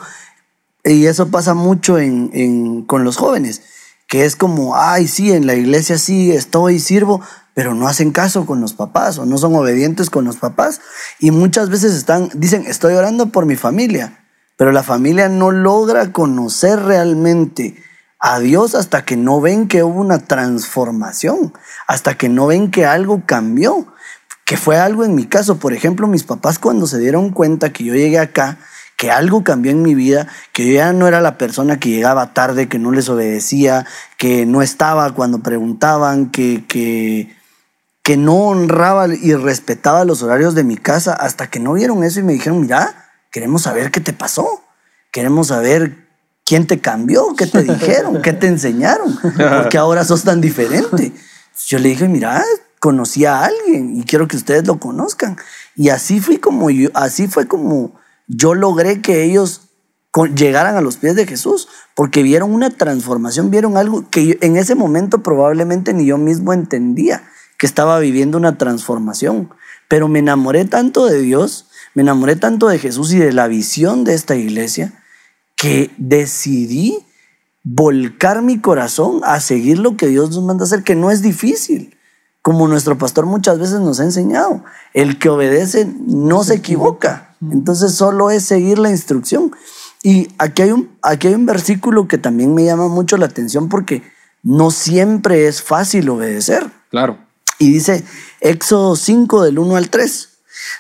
y 0.85 1.07
eso 1.07 1.29
pasa 1.31 1.55
mucho 1.55 1.98
en, 1.98 2.31
en- 2.33 2.83
con 2.83 3.05
los 3.05 3.16
jóvenes, 3.16 3.62
que 4.09 4.25
es 4.25 4.37
como, 4.37 4.75
ay, 4.75 5.07
sí, 5.07 5.33
en 5.33 5.47
la 5.47 5.55
iglesia 5.55 5.99
sí 5.99 6.33
estoy, 6.33 6.81
sirvo, 6.81 7.21
pero 7.53 7.75
no 7.75 7.87
hacen 7.87 8.11
caso 8.11 8.47
con 8.47 8.61
los 8.61 8.73
papás 8.73 9.18
o 9.18 9.27
no 9.27 9.37
son 9.37 9.55
obedientes 9.55 10.09
con 10.09 10.25
los 10.25 10.38
papás. 10.38 10.81
Y 11.18 11.31
muchas 11.31 11.68
veces 11.68 11.94
están, 11.94 12.31
dicen, 12.35 12.64
estoy 12.66 12.94
orando 12.94 13.27
por 13.27 13.44
mi 13.44 13.55
familia, 13.55 14.25
pero 14.57 14.73
la 14.73 14.83
familia 14.83 15.29
no 15.29 15.51
logra 15.51 16.11
conocer 16.11 16.81
realmente 16.81 17.77
a 18.18 18.40
Dios 18.40 18.75
hasta 18.75 19.05
que 19.05 19.16
no 19.16 19.42
ven 19.42 19.68
que 19.68 19.83
hubo 19.83 20.01
una 20.01 20.21
transformación, 20.21 21.53
hasta 21.87 22.16
que 22.16 22.31
no 22.31 22.47
ven 22.47 22.71
que 22.71 22.87
algo 22.87 23.23
cambió, 23.27 23.88
que 24.47 24.57
fue 24.57 24.79
algo 24.79 25.05
en 25.05 25.14
mi 25.14 25.27
caso. 25.27 25.59
Por 25.59 25.75
ejemplo, 25.75 26.07
mis 26.07 26.25
papás 26.25 26.59
cuando 26.59 26.87
se 26.87 26.99
dieron 26.99 27.31
cuenta 27.31 27.75
que 27.75 27.85
yo 27.85 27.94
llegué 27.94 28.18
acá, 28.18 28.59
que 28.99 29.13
algo 29.13 29.45
cambió 29.45 29.71
en 29.71 29.81
mi 29.81 29.95
vida, 29.95 30.27
que 30.53 30.67
yo 30.67 30.75
ya 30.75 30.93
no 30.93 31.07
era 31.07 31.21
la 31.21 31.39
persona 31.39 31.79
que 31.79 31.89
llegaba 31.89 32.35
tarde, 32.35 32.69
que 32.69 32.81
no 32.81 32.91
les 32.91 33.09
obedecía, 33.09 33.87
que 34.17 34.45
no 34.45 34.61
estaba 34.61 35.15
cuando 35.15 35.39
preguntaban, 35.39 36.31
que, 36.31 36.65
que, 36.67 37.33
que 38.03 38.17
no 38.17 38.35
honraba 38.35 39.07
y 39.07 39.35
respetaba 39.35 40.05
los 40.05 40.25
horarios 40.25 40.57
de 40.57 40.65
mi 40.65 40.77
casa, 40.77 41.13
hasta 41.13 41.47
que 41.47 41.61
no 41.61 41.75
vieron 41.75 42.03
eso 42.03 42.19
y 42.19 42.25
me 42.25 42.33
dijeron, 42.33 42.61
mira, 42.61 43.13
queremos 43.31 43.63
saber 43.63 43.93
qué 43.93 44.01
te 44.01 44.13
pasó, 44.13 44.65
queremos 45.13 45.47
saber 45.47 46.09
quién 46.45 46.67
te 46.67 46.81
cambió, 46.81 47.37
qué 47.37 47.47
te 47.47 47.63
dijeron, 47.73 48.21
qué 48.21 48.33
te 48.33 48.49
enseñaron, 48.49 49.17
porque 49.23 49.79
ahora 49.79 50.05
sos 50.05 50.25
tan 50.25 50.41
diferente. 50.41 51.13
Yo 51.69 51.79
le 51.79 51.91
dije, 51.91 52.09
mira, 52.09 52.43
conocí 52.81 53.27
a 53.27 53.45
alguien 53.45 53.97
y 53.97 54.03
quiero 54.03 54.27
que 54.27 54.37
ustedes 54.37 54.67
lo 54.67 54.81
conozcan. 54.81 55.37
Y 55.77 55.91
así 55.91 56.19
fui 56.19 56.39
como 56.39 56.69
yo, 56.69 56.89
así 56.95 57.29
fue 57.29 57.47
como 57.47 57.93
yo 58.29 58.55
logré 58.55 59.01
que 59.01 59.25
ellos 59.25 59.62
llegaran 60.35 60.77
a 60.77 60.81
los 60.81 60.97
pies 60.97 61.17
de 61.17 61.27
Jesús, 61.27 61.69
porque 61.95 62.23
vieron 62.23 62.53
una 62.53 62.71
transformación, 62.71 63.51
vieron 63.51 63.77
algo 63.77 64.09
que 64.11 64.38
en 64.41 64.57
ese 64.57 64.75
momento 64.75 65.23
probablemente 65.23 65.93
ni 65.93 66.07
yo 66.07 66.19
mismo 66.19 66.53
entendía, 66.53 67.23
que 67.59 67.67
estaba 67.67 67.99
viviendo 67.99 68.38
una 68.38 68.57
transformación. 68.57 69.51
Pero 69.88 70.09
me 70.09 70.21
enamoré 70.21 70.64
tanto 70.64 71.07
de 71.07 71.21
Dios, 71.21 71.69
me 71.95 72.03
enamoré 72.03 72.37
tanto 72.37 72.69
de 72.69 72.79
Jesús 72.79 73.12
y 73.12 73.19
de 73.19 73.33
la 73.33 73.49
visión 73.49 74.05
de 74.05 74.14
esta 74.14 74.37
iglesia, 74.37 74.93
que 75.57 75.91
decidí 75.99 77.05
volcar 77.64 78.43
mi 78.43 78.61
corazón 78.61 79.21
a 79.25 79.41
seguir 79.41 79.79
lo 79.79 79.97
que 79.97 80.07
Dios 80.07 80.31
nos 80.31 80.45
manda 80.45 80.64
hacer, 80.64 80.85
que 80.85 80.95
no 80.95 81.11
es 81.11 81.21
difícil, 81.21 81.97
como 82.43 82.69
nuestro 82.69 82.97
pastor 82.97 83.27
muchas 83.27 83.59
veces 83.59 83.81
nos 83.81 84.01
ha 84.01 84.05
enseñado. 84.05 84.64
El 84.95 85.19
que 85.19 85.29
obedece 85.29 85.87
no 86.01 86.45
se 86.45 86.55
equivoca. 86.55 87.28
Entonces 87.40 87.94
solo 87.94 88.31
es 88.31 88.44
seguir 88.44 88.79
la 88.79 88.90
instrucción. 88.90 89.53
Y 90.03 90.29
aquí 90.38 90.62
hay, 90.62 90.72
un, 90.72 90.96
aquí 91.03 91.29
hay 91.29 91.35
un 91.35 91.46
versículo 91.46 92.09
que 92.09 92.18
también 92.18 92.55
me 92.55 92.64
llama 92.64 92.88
mucho 92.88 93.16
la 93.16 93.27
atención 93.27 93.68
porque 93.68 94.03
no 94.42 94.70
siempre 94.70 95.46
es 95.46 95.62
fácil 95.62 96.09
obedecer. 96.09 96.70
Claro. 96.90 97.18
Y 97.59 97.72
dice 97.72 98.05
Éxodo 98.40 98.96
5 98.96 99.42
del 99.42 99.59
1 99.59 99.77
al 99.77 99.90
3. 99.90 100.29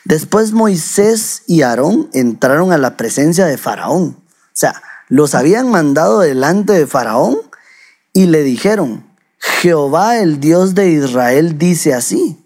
Después 0.04 0.52
Moisés 0.52 1.42
y 1.46 1.62
Aarón 1.62 2.08
entraron 2.12 2.72
a 2.72 2.78
la 2.78 2.96
presencia 2.96 3.46
de 3.46 3.58
Faraón. 3.58 4.16
O 4.18 4.50
sea, 4.52 4.82
los 5.08 5.34
habían 5.34 5.70
mandado 5.70 6.20
delante 6.20 6.72
de 6.72 6.86
Faraón 6.86 7.38
y 8.12 8.26
le 8.26 8.42
dijeron, 8.42 9.04
Jehová 9.38 10.18
el 10.18 10.40
Dios 10.40 10.74
de 10.74 10.90
Israel 10.90 11.58
dice 11.58 11.94
así, 11.94 12.38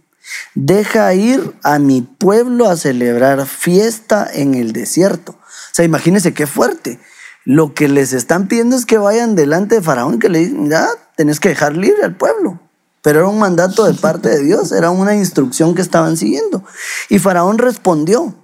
deja 0.54 1.12
ir 1.14 1.54
a 1.62 1.78
mi 1.78 2.02
pueblo 2.02 2.68
a 2.68 2.76
celebrar 2.76 3.46
fiesta 3.46 4.28
en 4.32 4.54
el 4.54 4.72
desierto. 4.72 5.32
O 5.32 5.74
sea, 5.74 5.84
imagínense 5.84 6.34
qué 6.34 6.46
fuerte. 6.46 7.00
Lo 7.44 7.74
que 7.74 7.88
les 7.88 8.12
están 8.12 8.46
pidiendo 8.46 8.76
es 8.76 8.86
que 8.86 8.98
vayan 8.98 9.34
delante 9.34 9.76
de 9.76 9.82
Faraón 9.82 10.18
que 10.18 10.28
le 10.28 10.40
digan, 10.40 10.70
ya, 10.70 10.88
tenés 11.16 11.40
que 11.40 11.48
dejar 11.48 11.76
libre 11.76 12.04
al 12.04 12.16
pueblo. 12.16 12.60
Pero 13.02 13.20
era 13.20 13.28
un 13.28 13.38
mandato 13.38 13.84
de 13.84 13.94
parte 13.94 14.28
de 14.28 14.44
Dios, 14.44 14.70
era 14.70 14.90
una 14.90 15.14
instrucción 15.14 15.74
que 15.74 15.82
estaban 15.82 16.16
siguiendo. 16.16 16.64
Y 17.08 17.18
Faraón 17.18 17.58
respondió, 17.58 18.34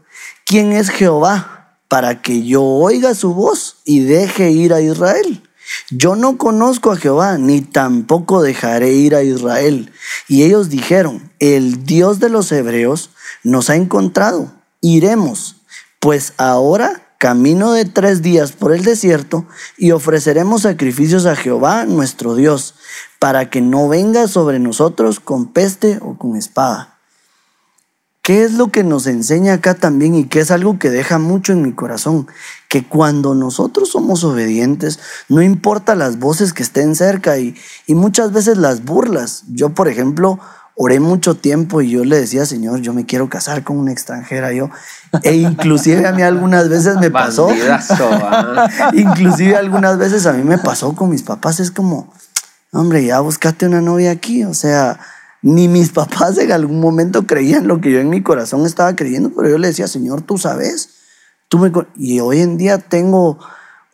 ¿quién 0.44 0.72
es 0.72 0.90
Jehová 0.90 1.78
para 1.86 2.22
que 2.22 2.44
yo 2.44 2.62
oiga 2.62 3.14
su 3.14 3.34
voz 3.34 3.78
y 3.84 4.00
deje 4.00 4.50
ir 4.50 4.74
a 4.74 4.80
Israel? 4.80 5.47
Yo 5.90 6.16
no 6.16 6.38
conozco 6.38 6.92
a 6.92 6.96
Jehová, 6.96 7.38
ni 7.38 7.60
tampoco 7.60 8.42
dejaré 8.42 8.92
ir 8.92 9.14
a 9.14 9.22
Israel. 9.22 9.92
Y 10.28 10.42
ellos 10.42 10.68
dijeron, 10.68 11.30
el 11.38 11.84
Dios 11.84 12.20
de 12.20 12.28
los 12.28 12.52
hebreos 12.52 13.10
nos 13.42 13.70
ha 13.70 13.76
encontrado, 13.76 14.52
iremos, 14.80 15.56
pues 16.00 16.34
ahora 16.36 17.04
camino 17.18 17.72
de 17.72 17.84
tres 17.84 18.22
días 18.22 18.52
por 18.52 18.72
el 18.72 18.84
desierto 18.84 19.44
y 19.76 19.90
ofreceremos 19.90 20.62
sacrificios 20.62 21.26
a 21.26 21.34
Jehová 21.34 21.84
nuestro 21.84 22.36
Dios, 22.36 22.76
para 23.18 23.50
que 23.50 23.60
no 23.60 23.88
venga 23.88 24.28
sobre 24.28 24.60
nosotros 24.60 25.18
con 25.18 25.52
peste 25.52 25.98
o 26.00 26.16
con 26.16 26.36
espada. 26.36 26.97
¿Qué 28.28 28.44
es 28.44 28.52
lo 28.52 28.68
que 28.68 28.84
nos 28.84 29.06
enseña 29.06 29.54
acá 29.54 29.72
también 29.72 30.14
y 30.14 30.24
que 30.24 30.40
es 30.40 30.50
algo 30.50 30.78
que 30.78 30.90
deja 30.90 31.18
mucho 31.18 31.54
en 31.54 31.62
mi 31.62 31.72
corazón? 31.72 32.26
Que 32.68 32.84
cuando 32.84 33.34
nosotros 33.34 33.88
somos 33.88 34.22
obedientes, 34.22 34.98
no 35.30 35.40
importa 35.40 35.94
las 35.94 36.18
voces 36.18 36.52
que 36.52 36.62
estén 36.62 36.94
cerca 36.94 37.38
y, 37.38 37.56
y 37.86 37.94
muchas 37.94 38.30
veces 38.30 38.58
las 38.58 38.84
burlas. 38.84 39.44
Yo, 39.48 39.70
por 39.70 39.88
ejemplo, 39.88 40.38
oré 40.74 41.00
mucho 41.00 41.36
tiempo 41.36 41.80
y 41.80 41.88
yo 41.88 42.04
le 42.04 42.20
decía, 42.20 42.44
Señor, 42.44 42.82
yo 42.82 42.92
me 42.92 43.06
quiero 43.06 43.30
casar 43.30 43.64
con 43.64 43.78
una 43.78 43.92
extranjera, 43.92 44.52
yo. 44.52 44.68
E 45.22 45.34
inclusive 45.34 46.06
a 46.06 46.12
mí 46.12 46.20
algunas 46.20 46.68
veces 46.68 46.98
me 46.98 47.10
pasó. 47.10 47.48
Ah. 47.50 48.68
inclusive 48.92 49.56
algunas 49.56 49.96
veces 49.96 50.26
a 50.26 50.34
mí 50.34 50.42
me 50.42 50.58
pasó 50.58 50.94
con 50.94 51.08
mis 51.08 51.22
papás. 51.22 51.60
Es 51.60 51.70
como, 51.70 52.12
hombre, 52.72 53.06
ya 53.06 53.20
buscate 53.20 53.66
una 53.66 53.80
novia 53.80 54.10
aquí. 54.10 54.44
O 54.44 54.52
sea, 54.52 55.00
ni 55.42 55.68
mis 55.68 55.90
papás 55.90 56.38
en 56.38 56.52
algún 56.52 56.80
momento 56.80 57.26
creían 57.26 57.68
lo 57.68 57.80
que 57.80 57.92
yo 57.92 58.00
en 58.00 58.10
mi 58.10 58.22
corazón 58.22 58.66
estaba 58.66 58.96
creyendo, 58.96 59.32
pero 59.34 59.48
yo 59.48 59.58
le 59.58 59.68
decía, 59.68 59.86
Señor, 59.86 60.22
tú 60.22 60.38
sabes. 60.38 60.90
Tú 61.48 61.58
me... 61.58 61.70
con-". 61.72 61.88
Y 61.96 62.20
hoy 62.20 62.40
en 62.40 62.56
día 62.56 62.78
tengo 62.78 63.38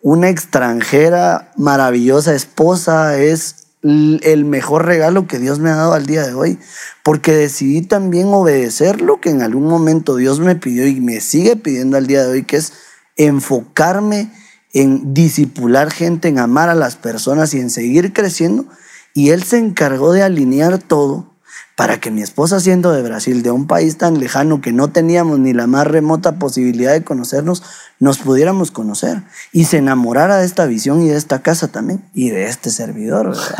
una 0.02 0.28
extranjera 0.28 1.52
maravillosa 1.57 2.35
esposa, 2.35 3.18
es 3.18 3.64
el 3.83 4.46
mejor 4.46 4.87
regalo 4.87 5.26
que 5.26 5.38
Dios 5.38 5.59
me 5.59 5.68
ha 5.70 5.76
dado 5.76 5.92
al 5.92 6.07
día 6.07 6.26
de 6.26 6.33
hoy, 6.33 6.59
porque 7.02 7.33
decidí 7.33 7.83
también 7.83 8.28
obedecer 8.28 9.02
lo 9.02 9.20
que 9.20 9.28
en 9.28 9.42
algún 9.42 9.64
momento 9.64 10.16
Dios 10.16 10.40
me 10.40 10.57
pidió 10.57 10.87
y 10.87 11.02
me 11.02 11.20
sigue 11.20 11.57
pidiendo 11.57 11.98
al 11.98 12.07
día 12.07 12.22
de 12.22 12.33
hoy, 12.33 12.44
que 12.44 12.57
es 12.57 12.72
enfocarme 13.16 14.33
en 14.72 15.12
disipular 15.12 15.90
gente, 15.90 16.28
en 16.28 16.38
amar 16.38 16.70
a 16.70 16.74
las 16.74 16.96
personas 16.96 17.52
y 17.52 17.61
en 17.61 17.68
seguir 17.68 18.14
creciendo. 18.14 18.64
Y 19.12 19.30
Él 19.30 19.42
se 19.42 19.59
encargó 19.59 20.12
de 20.12 20.22
alinear 20.22 20.78
todo 20.78 21.34
para 21.76 21.98
que 21.98 22.12
mi 22.12 22.22
esposa, 22.22 22.60
siendo 22.60 22.92
de 22.92 23.02
Brasil, 23.02 23.42
de 23.42 23.50
un 23.50 23.66
país 23.66 23.98
tan 23.98 24.20
lejano 24.20 24.60
que 24.60 24.72
no 24.72 24.88
teníamos 24.88 25.40
ni 25.40 25.52
la 25.52 25.66
más 25.66 25.87
remota 25.87 26.38
posibilidad 26.38 26.92
de 26.92 27.02
conocernos, 27.02 27.64
nos 27.98 28.18
pudiéramos 28.18 28.70
conocer 28.70 29.22
y 29.50 29.64
se 29.64 29.78
enamorara 29.78 30.37
de 30.37 30.46
esta 30.46 30.66
visión 30.66 31.02
y 31.02 31.08
de 31.08 31.16
esta 31.16 31.42
casa 31.42 31.68
también 31.68 32.04
y 32.14 32.30
de 32.30 32.46
este 32.46 32.70
servidor. 32.70 33.30
¿verdad? 33.30 33.58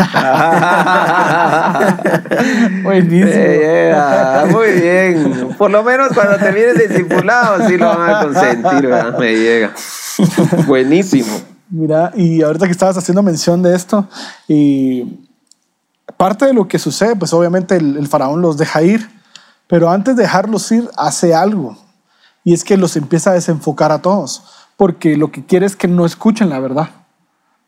Buenísimo. 2.85 3.33
Eh, 3.33 3.89
yeah, 3.91 4.47
muy 4.49 4.71
bien. 4.71 5.55
Por 5.59 5.73
lo 5.73 5.83
menos 5.83 6.13
cuando 6.15 6.37
termines 6.37 6.79
de 6.79 6.87
discipulado, 6.89 7.67
sí 7.67 7.77
lo 7.77 7.87
van 7.89 8.11
a 8.11 8.23
consentir, 8.23 8.87
¿verdad? 8.87 9.19
Me 9.19 9.35
llega. 9.35 9.75
Buenísimo. 10.67 11.41
Mira, 11.71 12.13
y 12.15 12.43
ahorita 12.43 12.67
que 12.67 12.73
estabas 12.73 12.97
haciendo 12.97 13.23
mención 13.23 13.63
de 13.63 13.75
esto, 13.75 14.09
y 14.47 15.27
parte 16.17 16.47
de 16.47 16.55
lo 16.55 16.69
que 16.69 16.79
sucede, 16.79 17.17
pues 17.17 17.33
obviamente 17.33 17.77
el, 17.77 18.07
faraón 18.09 18.43
los 18.43 18.57
deja 18.57 18.83
ir, 18.83 19.09
pero 19.67 19.91
antes 19.91 20.17
de 20.17 20.23
dejarlos 20.23 20.71
ir, 20.73 20.89
hace 20.97 21.35
algo, 21.35 21.77
y 22.43 22.55
es 22.55 22.65
que 22.65 22.77
los 22.77 22.97
empieza 22.97 23.31
a 23.31 23.35
desenfocar 23.35 23.93
a 23.93 24.03
todos, 24.03 24.45
porque 24.77 25.17
lo 25.17 25.31
que 25.31 25.45
quiere 25.45 25.67
es 25.67 25.77
que 25.77 25.89
no 25.89 26.05
escuchen 26.05 26.51
la 26.51 26.61
verdad. 26.61 26.91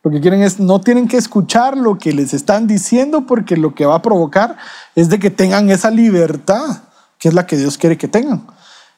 Lo 0.02 0.10
que 0.10 0.20
quieren 0.20 0.42
es, 0.42 0.60
no 0.60 0.80
tienen 0.80 1.08
que 1.08 1.16
escuchar 1.16 1.76
lo 1.76 1.98
que 1.98 2.12
les 2.12 2.32
están 2.32 2.66
diciendo, 2.66 3.26
porque 3.26 3.56
lo 3.56 3.74
que 3.74 3.86
va 3.86 3.96
a 3.96 4.02
provocar 4.02 4.56
es 4.94 5.08
de 5.08 5.18
que 5.18 5.30
tengan 5.30 5.68
esa 5.70 5.90
libertad, 5.90 6.84
que 7.18 7.28
es 7.28 7.34
la 7.34 7.46
que 7.46 7.56
Dios 7.56 7.76
quiere 7.76 7.98
que 7.98 8.06
tengan. 8.06 8.46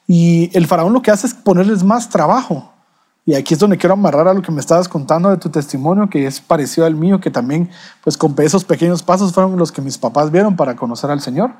Y 0.06 0.50
el 0.56 0.66
faraón 0.66 0.92
lo 0.92 1.00
que 1.00 1.10
hace 1.10 1.26
es 1.26 1.34
ponerles 1.34 1.82
más 1.82 2.08
trabajo. 2.08 2.72
Y 3.28 3.34
aquí 3.34 3.52
es 3.52 3.60
donde 3.60 3.76
quiero 3.76 3.92
amarrar 3.92 4.26
a 4.26 4.32
lo 4.32 4.40
que 4.40 4.50
me 4.50 4.58
estabas 4.58 4.88
contando 4.88 5.28
de 5.28 5.36
tu 5.36 5.50
testimonio, 5.50 6.08
que 6.08 6.26
es 6.26 6.40
parecido 6.40 6.86
al 6.86 6.94
mío, 6.94 7.20
que 7.20 7.30
también, 7.30 7.68
pues 8.02 8.16
con 8.16 8.34
esos 8.38 8.64
pequeños 8.64 9.02
pasos 9.02 9.34
fueron 9.34 9.58
los 9.58 9.70
que 9.70 9.82
mis 9.82 9.98
papás 9.98 10.30
vieron 10.30 10.56
para 10.56 10.76
conocer 10.76 11.10
al 11.10 11.20
Señor. 11.20 11.50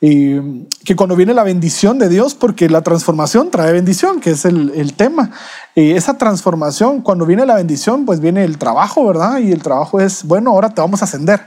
Y 0.00 0.64
que 0.84 0.96
cuando 0.96 1.14
viene 1.14 1.34
la 1.34 1.44
bendición 1.44 2.00
de 2.00 2.08
Dios, 2.08 2.34
porque 2.34 2.68
la 2.68 2.82
transformación 2.82 3.52
trae 3.52 3.70
bendición, 3.70 4.18
que 4.18 4.30
es 4.30 4.44
el, 4.44 4.72
el 4.74 4.94
tema. 4.94 5.30
Y 5.76 5.92
esa 5.92 6.18
transformación, 6.18 7.00
cuando 7.00 7.26
viene 7.26 7.46
la 7.46 7.54
bendición, 7.54 8.04
pues 8.04 8.18
viene 8.18 8.42
el 8.42 8.58
trabajo, 8.58 9.06
¿verdad? 9.06 9.38
Y 9.38 9.52
el 9.52 9.62
trabajo 9.62 10.00
es, 10.00 10.24
bueno, 10.24 10.50
ahora 10.50 10.70
te 10.70 10.80
vamos 10.80 11.00
a 11.00 11.04
ascender. 11.04 11.42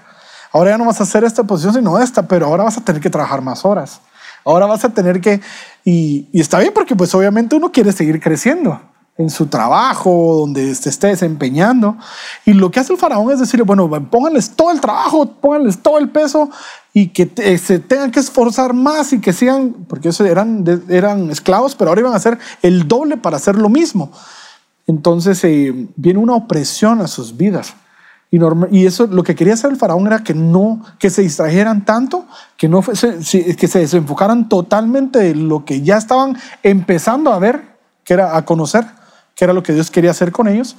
Ahora 0.54 0.72
ya 0.72 0.78
no 0.78 0.86
vas 0.86 1.02
a 1.02 1.04
hacer 1.04 1.26
esta 1.26 1.44
posición, 1.44 1.74
sino 1.74 2.00
esta, 2.00 2.26
pero 2.26 2.46
ahora 2.46 2.64
vas 2.64 2.78
a 2.78 2.86
tener 2.86 3.02
que 3.02 3.10
trabajar 3.10 3.42
más 3.42 3.66
horas. 3.66 4.00
Ahora 4.46 4.66
vas 4.66 4.86
a 4.86 4.94
tener 4.94 5.20
que, 5.20 5.42
y, 5.84 6.30
y 6.32 6.40
está 6.40 6.60
bien 6.60 6.72
porque 6.74 6.96
pues 6.96 7.14
obviamente 7.14 7.58
uno 7.58 7.74
quiere 7.74 7.92
seguir 7.92 8.22
creciendo 8.22 8.80
en 9.18 9.30
su 9.30 9.48
trabajo, 9.48 10.36
donde 10.42 10.76
se 10.76 10.90
esté 10.90 11.08
desempeñando. 11.08 11.98
Y 12.46 12.54
lo 12.54 12.70
que 12.70 12.82
hace 12.82 12.94
el 12.94 13.00
faraón 13.00 13.32
es 13.32 13.40
decirle, 13.40 13.64
bueno, 13.64 13.90
pónganles 14.10 14.52
todo 14.52 14.72
el 14.72 14.82
trabajo, 14.82 15.26
pónganles 15.26 15.78
todo 15.78 15.98
el 15.98 16.10
peso 16.10 16.50
y 16.94 17.08
que 17.08 17.32
eh, 17.38 17.58
se 17.58 17.80
tengan 17.80 18.12
que 18.12 18.20
esforzar 18.20 18.74
más 18.74 19.14
y 19.14 19.20
que 19.20 19.32
sigan, 19.32 19.74
porque 19.88 20.10
eran, 20.20 20.66
eran 20.90 21.32
esclavos, 21.32 21.76
pero 21.76 21.92
ahora 21.92 22.02
iban 22.02 22.14
a 22.14 22.18
hacer 22.18 22.38
el 22.62 22.88
doble 22.88 23.16
para 23.16 23.38
hacer 23.38 23.56
lo 23.56 23.70
mismo. 23.70 24.12
Entonces 24.86 25.42
eh, 25.44 25.88
viene 25.96 26.20
una 26.20 26.36
opresión 26.36 27.02
a 27.02 27.08
sus 27.08 27.36
vidas. 27.36 27.74
Y, 28.32 28.40
y, 28.72 28.86
eso 28.86 29.08
lo 29.08 29.24
que 29.24 29.36
quería 29.36 29.54
hacer 29.54 29.72
el 29.72 29.78
faraón 29.78 30.08
era 30.08 30.24
que 30.24 30.34
no 30.34 30.82
que 31.00 31.10
se 31.10 31.22
distrajeran 31.22 31.86
tanto 31.86 32.26
que 32.58 32.68
no 32.68 32.82
que 32.82 33.68
se 33.68 33.80
desenfocaran 33.80 34.50
totalmente 34.50 35.20
de 35.20 35.36
lo 35.36 35.64
que 35.64 35.82
ya 35.82 35.98
estaban 35.98 36.36
empezando 36.64 37.32
a 37.32 37.40
ver 37.40 37.78
que 38.04 38.16
era 38.16 38.36
a 38.36 38.44
conocer 38.44 38.86
que 39.36 39.44
era 39.44 39.54
lo 39.54 39.62
que 39.62 39.74
Dios 39.74 39.92
quería 39.92 40.12
hacer 40.12 40.32
con 40.32 40.48
ellos, 40.48 40.76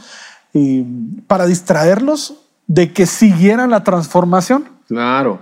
y 0.53 0.83
para 1.27 1.47
distraerlos 1.47 2.35
de 2.67 2.93
que 2.93 3.07
siguieran 3.07 3.71
la 3.71 3.85
transformación. 3.85 4.69
Claro. 4.89 5.41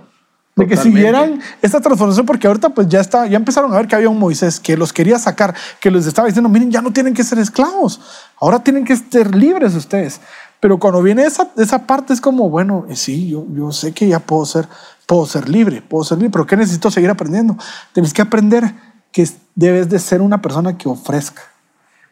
De 0.55 0.67
que 0.67 0.77
siguieran 0.77 1.41
esta 1.61 1.81
transformación, 1.81 2.25
porque 2.25 2.47
ahorita 2.47 2.69
pues 2.69 2.87
ya 2.87 3.01
está, 3.01 3.25
ya 3.27 3.35
empezaron 3.35 3.73
a 3.73 3.77
ver 3.77 3.87
que 3.87 3.95
había 3.95 4.07
un 4.07 4.19
Moisés 4.19 4.59
que 4.59 4.77
los 4.77 4.93
quería 4.93 5.19
sacar, 5.19 5.53
que 5.81 5.91
les 5.91 6.05
estaba 6.05 6.27
diciendo, 6.27 6.47
miren, 6.47 6.71
ya 6.71 6.81
no 6.81 6.93
tienen 6.93 7.13
que 7.13 7.25
ser 7.25 7.39
esclavos, 7.39 7.99
ahora 8.39 8.59
tienen 8.59 8.85
que 8.85 8.95
ser 8.95 9.35
libres 9.35 9.75
ustedes. 9.75 10.21
Pero 10.61 10.79
cuando 10.79 11.01
viene 11.01 11.23
esa, 11.23 11.49
esa 11.57 11.85
parte 11.85 12.13
es 12.13 12.21
como, 12.21 12.49
bueno, 12.49 12.85
eh, 12.89 12.95
sí, 12.95 13.29
yo, 13.29 13.45
yo 13.53 13.71
sé 13.73 13.91
que 13.91 14.07
ya 14.07 14.19
puedo 14.19 14.45
ser, 14.45 14.67
puedo 15.05 15.25
ser 15.25 15.49
libre, 15.49 15.81
puedo 15.81 16.05
ser 16.05 16.19
libre, 16.19 16.31
pero 16.31 16.45
¿qué 16.45 16.55
necesito 16.55 16.89
seguir 16.89 17.09
aprendiendo? 17.09 17.57
Tienes 17.91 18.13
que 18.13 18.21
aprender 18.21 18.73
que 19.11 19.29
debes 19.55 19.89
de 19.89 19.99
ser 19.99 20.21
una 20.21 20.41
persona 20.41 20.77
que 20.77 20.87
ofrezca 20.87 21.41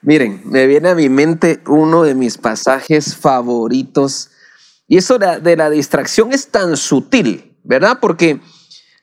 Miren, 0.04 0.42
me 0.44 0.68
viene 0.68 0.90
a 0.90 0.96
mi 0.96 1.08
mente 1.08 1.62
uno 1.66 2.04
de 2.04 2.14
mis 2.14 2.38
pasajes 2.38 3.16
favoritos. 3.16 4.32
Y 4.86 4.98
eso 4.98 5.18
de, 5.18 5.56
la 5.56 5.70
distracción 5.70 6.34
es 6.34 6.50
tan 6.50 6.76
sutil, 6.76 7.56
¿verdad? 7.64 8.00
Porque, 8.02 8.42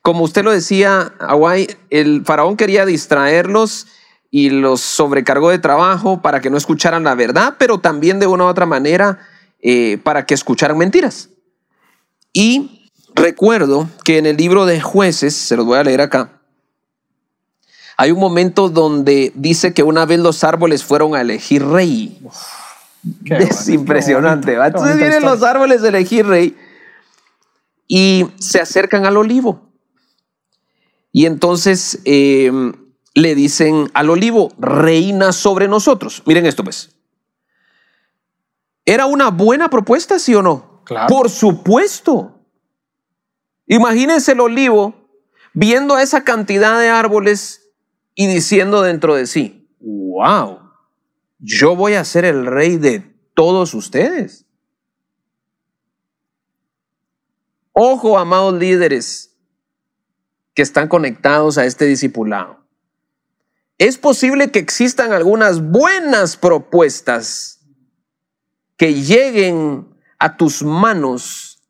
como 0.03 0.25
usted 0.25 0.45
lo 0.45 0.53
decía, 0.53 1.15
Hawaii, 1.19 1.69
el 1.89 2.23
faraón 2.27 2.59
quería 2.59 2.85
distraerlos 2.85 3.87
y 4.31 4.51
los 4.51 4.83
sobrecargó 4.83 5.49
de 5.49 5.59
trabajo 5.59 6.21
para 6.21 6.41
que 6.41 6.51
no 6.51 6.59
escucharan 6.59 7.03
la 7.03 7.15
verdad, 7.15 7.55
pero 7.59 7.79
también 7.79 8.21
de 8.21 8.27
una 8.27 8.45
u 8.45 8.49
otra 8.49 8.67
manera 8.67 9.21
eh, 9.61 9.99
para 10.05 10.27
que 10.27 10.35
escucharan 10.35 10.77
mentiras. 10.77 11.31
Y 12.35 12.91
recuerdo 13.15 13.89
que 14.05 14.19
en 14.19 14.27
el 14.27 14.37
libro 14.37 14.67
de 14.67 14.83
jueces, 14.83 15.35
se 15.35 15.57
los 15.57 15.65
voy 15.65 15.79
a 15.79 15.83
leer 15.83 16.03
acá, 16.03 16.40
hay 18.01 18.13
un 18.13 18.19
momento 18.19 18.71
donde 18.71 19.31
dice 19.35 19.75
que 19.75 19.83
una 19.83 20.07
vez 20.07 20.21
los 20.21 20.43
árboles 20.43 20.83
fueron 20.83 21.15
a 21.15 21.21
elegir 21.21 21.63
rey. 21.63 22.19
es 23.27 23.69
impresionante. 23.69 24.55
Entonces 24.55 24.97
vienen 24.97 25.23
los 25.23 25.43
árboles 25.43 25.83
a 25.83 25.89
elegir 25.89 26.25
rey 26.27 26.57
y 27.87 28.27
se 28.39 28.59
acercan 28.59 29.05
al 29.05 29.19
olivo. 29.19 29.69
Y 31.13 31.27
entonces 31.27 32.01
em, 32.07 32.73
le 33.13 33.35
dicen 33.35 33.91
al 33.93 34.09
olivo, 34.09 34.51
reina 34.59 35.33
sobre 35.33 35.69
nosotros. 35.69 36.23
Miren 36.25 36.47
esto 36.47 36.65
pues. 36.65 36.97
¿Era 38.87 39.05
una 39.05 39.29
buena 39.29 39.69
propuesta, 39.69 40.19
sí 40.19 40.35
o 40.35 40.41
no? 40.41 40.81
Claro. 40.85 41.07
Por 41.15 41.29
supuesto. 41.29 42.41
Imagínense 43.67 44.33
el 44.33 44.41
olivo 44.41 44.95
viendo 45.53 45.97
a 45.97 46.03
esa 46.03 46.25
cantidad 46.25 46.81
de 46.81 46.89
árboles 46.89 47.60
y 48.21 48.27
diciendo 48.27 48.83
dentro 48.83 49.15
de 49.15 49.27
sí, 49.27 49.67
wow, 49.81 50.59
yo 51.39 51.75
voy 51.75 51.95
a 51.95 52.05
ser 52.05 52.27
el 52.27 52.45
rey 52.45 52.77
de 52.77 53.01
todos 53.33 53.73
ustedes. 53.73 54.45
Ojo, 57.73 58.19
amados 58.19 58.53
líderes 58.53 59.35
que 60.53 60.61
están 60.61 60.87
conectados 60.89 61.57
a 61.57 61.65
este 61.65 61.87
discipulado. 61.87 62.63
Es 63.79 63.97
posible 63.97 64.51
que 64.51 64.59
existan 64.59 65.15
algunas 65.15 65.63
buenas 65.63 66.37
propuestas 66.37 67.61
que 68.77 68.93
lleguen 68.93 69.99
a 70.19 70.37
tus 70.37 70.63
manos. 70.63 71.63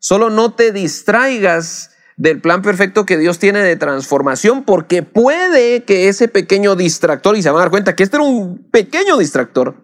Solo 0.00 0.28
no 0.28 0.54
te 0.56 0.72
distraigas 0.72 1.92
del 2.18 2.40
plan 2.40 2.62
perfecto 2.62 3.06
que 3.06 3.16
Dios 3.16 3.38
tiene 3.38 3.60
de 3.60 3.76
transformación, 3.76 4.64
porque 4.64 5.04
puede 5.04 5.84
que 5.84 6.08
ese 6.08 6.26
pequeño 6.26 6.74
distractor, 6.74 7.36
y 7.36 7.42
se 7.42 7.48
van 7.48 7.58
a 7.58 7.60
dar 7.60 7.70
cuenta 7.70 7.94
que 7.94 8.02
este 8.02 8.16
era 8.16 8.24
un 8.24 8.58
pequeño 8.72 9.16
distractor, 9.16 9.76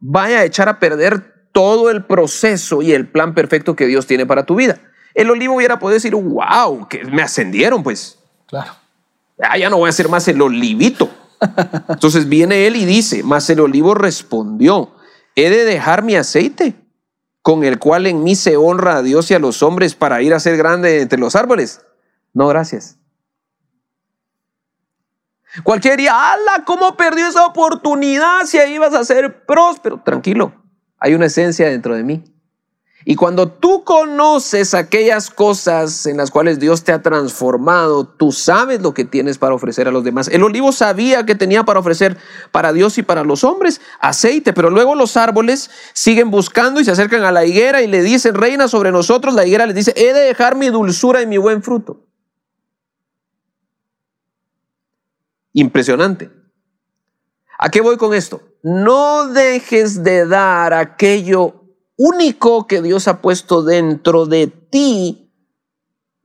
vaya 0.00 0.38
a 0.38 0.44
echar 0.44 0.70
a 0.70 0.80
perder 0.80 1.46
todo 1.52 1.90
el 1.90 2.06
proceso 2.06 2.80
y 2.80 2.92
el 2.92 3.06
plan 3.06 3.34
perfecto 3.34 3.76
que 3.76 3.86
Dios 3.86 4.06
tiene 4.06 4.24
para 4.24 4.46
tu 4.46 4.54
vida. 4.54 4.80
El 5.14 5.30
olivo 5.30 5.56
hubiera 5.56 5.78
podido 5.78 5.94
decir, 5.94 6.14
wow, 6.14 6.88
que 6.88 7.04
me 7.04 7.20
ascendieron, 7.20 7.82
pues. 7.82 8.18
Claro. 8.46 8.72
Ah, 9.42 9.58
ya 9.58 9.68
no 9.68 9.76
voy 9.76 9.90
a 9.90 9.92
ser 9.92 10.08
más 10.08 10.26
el 10.26 10.40
olivito. 10.40 11.10
Entonces 11.90 12.26
viene 12.30 12.66
él 12.66 12.76
y 12.76 12.86
dice, 12.86 13.22
mas 13.22 13.50
el 13.50 13.60
olivo 13.60 13.94
respondió, 13.94 14.94
he 15.34 15.50
de 15.50 15.66
dejar 15.66 16.02
mi 16.02 16.16
aceite 16.16 16.81
con 17.42 17.64
el 17.64 17.78
cual 17.78 18.06
en 18.06 18.22
mí 18.22 18.36
se 18.36 18.56
honra 18.56 18.96
a 18.96 19.02
Dios 19.02 19.30
y 19.30 19.34
a 19.34 19.38
los 19.38 19.62
hombres 19.62 19.94
para 19.94 20.22
ir 20.22 20.32
a 20.32 20.40
ser 20.40 20.56
grande 20.56 21.00
entre 21.00 21.18
los 21.18 21.36
árboles. 21.36 21.84
No, 22.32 22.48
gracias. 22.48 22.96
Cualquier 25.64 25.98
día, 25.98 26.32
¡ala! 26.32 26.64
¿Cómo 26.64 26.96
perdió 26.96 27.26
esa 27.26 27.44
oportunidad 27.44 28.46
si 28.46 28.58
ahí 28.58 28.74
ibas 28.74 28.94
a 28.94 29.04
ser 29.04 29.44
próspero? 29.44 30.00
Tranquilo, 30.02 30.54
hay 30.98 31.14
una 31.14 31.26
esencia 31.26 31.68
dentro 31.68 31.94
de 31.94 32.04
mí. 32.04 32.24
Y 33.04 33.16
cuando 33.16 33.48
tú 33.48 33.82
conoces 33.82 34.74
aquellas 34.74 35.30
cosas 35.30 36.06
en 36.06 36.16
las 36.16 36.30
cuales 36.30 36.60
Dios 36.60 36.84
te 36.84 36.92
ha 36.92 37.02
transformado, 37.02 38.06
tú 38.06 38.30
sabes 38.30 38.80
lo 38.80 38.94
que 38.94 39.04
tienes 39.04 39.38
para 39.38 39.54
ofrecer 39.54 39.88
a 39.88 39.90
los 39.90 40.04
demás. 40.04 40.28
El 40.28 40.44
olivo 40.44 40.70
sabía 40.70 41.26
que 41.26 41.34
tenía 41.34 41.64
para 41.64 41.80
ofrecer 41.80 42.16
para 42.52 42.72
Dios 42.72 42.98
y 42.98 43.02
para 43.02 43.24
los 43.24 43.42
hombres 43.42 43.80
aceite, 43.98 44.52
pero 44.52 44.70
luego 44.70 44.94
los 44.94 45.16
árboles 45.16 45.70
siguen 45.92 46.30
buscando 46.30 46.80
y 46.80 46.84
se 46.84 46.92
acercan 46.92 47.24
a 47.24 47.32
la 47.32 47.44
higuera 47.44 47.82
y 47.82 47.88
le 47.88 48.02
dicen, 48.02 48.34
reina 48.34 48.68
sobre 48.68 48.92
nosotros. 48.92 49.34
La 49.34 49.46
higuera 49.46 49.66
les 49.66 49.74
dice, 49.74 49.92
he 49.96 50.12
de 50.12 50.20
dejar 50.20 50.54
mi 50.54 50.68
dulzura 50.68 51.22
y 51.22 51.26
mi 51.26 51.38
buen 51.38 51.62
fruto. 51.62 52.06
Impresionante. 55.52 56.30
¿A 57.58 57.68
qué 57.68 57.80
voy 57.80 57.96
con 57.96 58.14
esto? 58.14 58.42
No 58.62 59.26
dejes 59.28 60.02
de 60.02 60.26
dar 60.26 60.72
aquello 60.72 61.61
único 62.02 62.66
que 62.66 62.82
Dios 62.82 63.06
ha 63.06 63.22
puesto 63.22 63.62
dentro 63.62 64.26
de 64.26 64.48
ti 64.48 65.30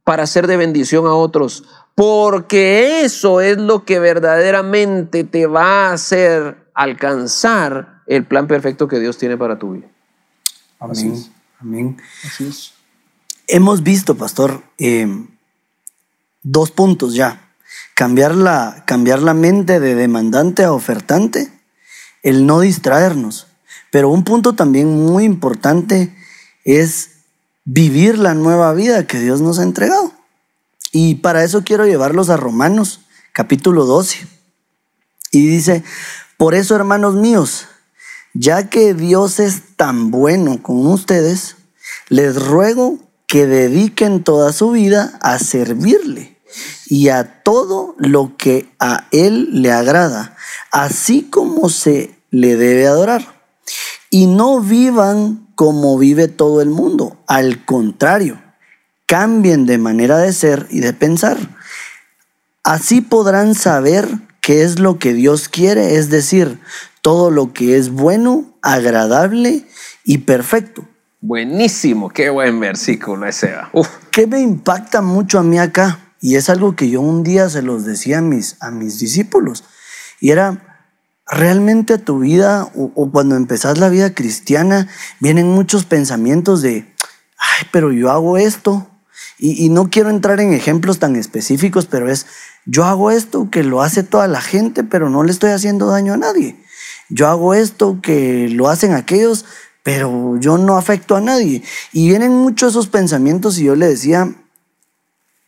para 0.03 0.25
ser 0.25 0.47
de 0.47 0.57
bendición 0.57 1.05
a 1.05 1.13
otros, 1.13 1.65
porque 1.93 3.01
eso 3.01 3.41
es 3.41 3.57
lo 3.57 3.85
que 3.85 3.99
verdaderamente 3.99 5.23
te 5.23 5.45
va 5.45 5.89
a 5.89 5.93
hacer 5.93 6.69
alcanzar 6.73 8.01
el 8.07 8.25
plan 8.25 8.47
perfecto 8.47 8.87
que 8.87 8.99
Dios 8.99 9.17
tiene 9.17 9.37
para 9.37 9.59
tu 9.59 9.73
vida. 9.73 9.87
Amén. 10.79 11.25
Amén. 11.59 11.97
Así 12.23 12.47
es. 12.47 12.73
Hemos 13.47 13.83
visto, 13.83 14.15
pastor, 14.15 14.63
eh, 14.77 15.07
dos 16.41 16.71
puntos 16.71 17.13
ya. 17.13 17.51
Cambiar 17.93 18.35
la, 18.35 18.83
cambiar 18.85 19.21
la 19.21 19.33
mente 19.33 19.79
de 19.79 19.95
demandante 19.95 20.63
a 20.63 20.71
ofertante, 20.71 21.51
el 22.23 22.45
no 22.45 22.61
distraernos. 22.61 23.47
Pero 23.91 24.09
un 24.09 24.23
punto 24.23 24.53
también 24.53 24.89
muy 24.89 25.23
importante 25.23 26.15
es 26.63 27.11
vivir 27.65 28.17
la 28.17 28.33
nueva 28.33 28.73
vida 28.73 29.07
que 29.07 29.19
Dios 29.19 29.41
nos 29.41 29.59
ha 29.59 29.63
entregado. 29.63 30.11
Y 30.91 31.15
para 31.15 31.43
eso 31.43 31.63
quiero 31.63 31.85
llevarlos 31.85 32.29
a 32.29 32.37
Romanos 32.37 33.01
capítulo 33.33 33.85
12. 33.85 34.25
Y 35.31 35.45
dice, 35.45 35.83
por 36.37 36.55
eso 36.55 36.75
hermanos 36.75 37.15
míos, 37.15 37.67
ya 38.33 38.69
que 38.69 38.93
Dios 38.93 39.39
es 39.39 39.75
tan 39.75 40.11
bueno 40.11 40.63
con 40.63 40.87
ustedes, 40.87 41.55
les 42.09 42.35
ruego 42.35 42.99
que 43.27 43.45
dediquen 43.45 44.23
toda 44.23 44.53
su 44.53 44.71
vida 44.71 45.19
a 45.21 45.37
servirle 45.37 46.37
y 46.87 47.09
a 47.09 47.43
todo 47.43 47.93
lo 47.97 48.37
que 48.37 48.73
a 48.79 49.07
Él 49.11 49.61
le 49.61 49.71
agrada, 49.71 50.35
así 50.71 51.23
como 51.23 51.69
se 51.69 52.15
le 52.31 52.55
debe 52.55 52.87
adorar. 52.87 53.36
Y 54.17 54.25
no 54.25 54.61
vivan 54.61 55.47
como 55.53 55.95
vive 55.99 56.27
todo 56.27 56.63
el 56.63 56.71
mundo. 56.71 57.17
Al 57.27 57.63
contrario, 57.65 58.41
cambien 59.05 59.67
de 59.67 59.77
manera 59.77 60.17
de 60.17 60.33
ser 60.33 60.65
y 60.71 60.79
de 60.79 60.91
pensar. 60.91 61.37
Así 62.63 63.01
podrán 63.01 63.53
saber 63.53 64.09
qué 64.41 64.63
es 64.63 64.79
lo 64.79 64.97
que 64.97 65.13
Dios 65.13 65.49
quiere, 65.49 65.97
es 65.97 66.09
decir, 66.09 66.59
todo 67.03 67.29
lo 67.29 67.53
que 67.53 67.77
es 67.77 67.91
bueno, 67.91 68.57
agradable 68.63 69.67
y 70.03 70.17
perfecto. 70.17 70.83
Buenísimo, 71.21 72.09
qué 72.09 72.31
buen 72.31 72.59
versículo 72.59 73.27
ese. 73.27 73.53
Uf. 73.71 73.87
¿Qué 74.09 74.25
me 74.25 74.39
impacta 74.39 75.03
mucho 75.03 75.37
a 75.37 75.43
mí 75.43 75.59
acá? 75.59 75.99
Y 76.21 76.37
es 76.37 76.49
algo 76.49 76.75
que 76.75 76.89
yo 76.89 77.01
un 77.01 77.21
día 77.21 77.49
se 77.49 77.61
los 77.61 77.85
decía 77.85 78.17
a 78.17 78.21
mis, 78.21 78.57
a 78.61 78.71
mis 78.71 78.97
discípulos. 78.97 79.63
Y 80.19 80.31
era, 80.31 80.66
realmente 81.29 81.93
a 81.93 81.97
tu 81.97 82.19
vida 82.19 82.69
o, 82.75 83.11
cuando 83.11 83.35
empezás 83.35 83.77
la 83.77 83.89
vida 83.89 84.13
cristiana, 84.13 84.87
vienen 85.19 85.47
muchos 85.47 85.85
pensamientos 85.85 86.61
de, 86.61 86.93
ay, 87.37 87.67
pero 87.71 87.91
yo 87.91 88.11
hago 88.11 88.37
esto. 88.37 88.87
Y, 89.39 89.65
y 89.65 89.69
no 89.69 89.89
quiero 89.89 90.09
entrar 90.09 90.39
en 90.39 90.53
ejemplos 90.53 90.99
tan 90.99 91.15
específicos, 91.15 91.85
pero 91.85 92.09
es, 92.09 92.25
yo 92.65 92.85
hago 92.85 93.11
esto 93.11 93.49
que 93.51 93.63
lo 93.63 93.81
hace 93.81 94.03
toda 94.03 94.27
la 94.27 94.41
gente, 94.41 94.83
pero 94.83 95.09
no 95.09 95.23
le 95.23 95.31
estoy 95.31 95.51
haciendo 95.51 95.87
daño 95.87 96.13
a 96.13 96.17
nadie. 96.17 96.57
Yo 97.09 97.27
hago 97.27 97.53
esto 97.53 97.99
que 98.01 98.49
lo 98.49 98.67
hacen 98.69 98.93
aquellos, 98.93 99.45
pero 99.83 100.37
yo 100.39 100.57
no 100.57 100.75
afecto 100.77 101.15
a 101.15 101.21
nadie. 101.21 101.63
Y 101.93 102.09
vienen 102.09 102.33
muchos 102.33 102.73
esos 102.73 102.87
pensamientos 102.87 103.57
y 103.57 103.63
yo 103.63 103.75
le 103.75 103.87
decía, 103.87 104.35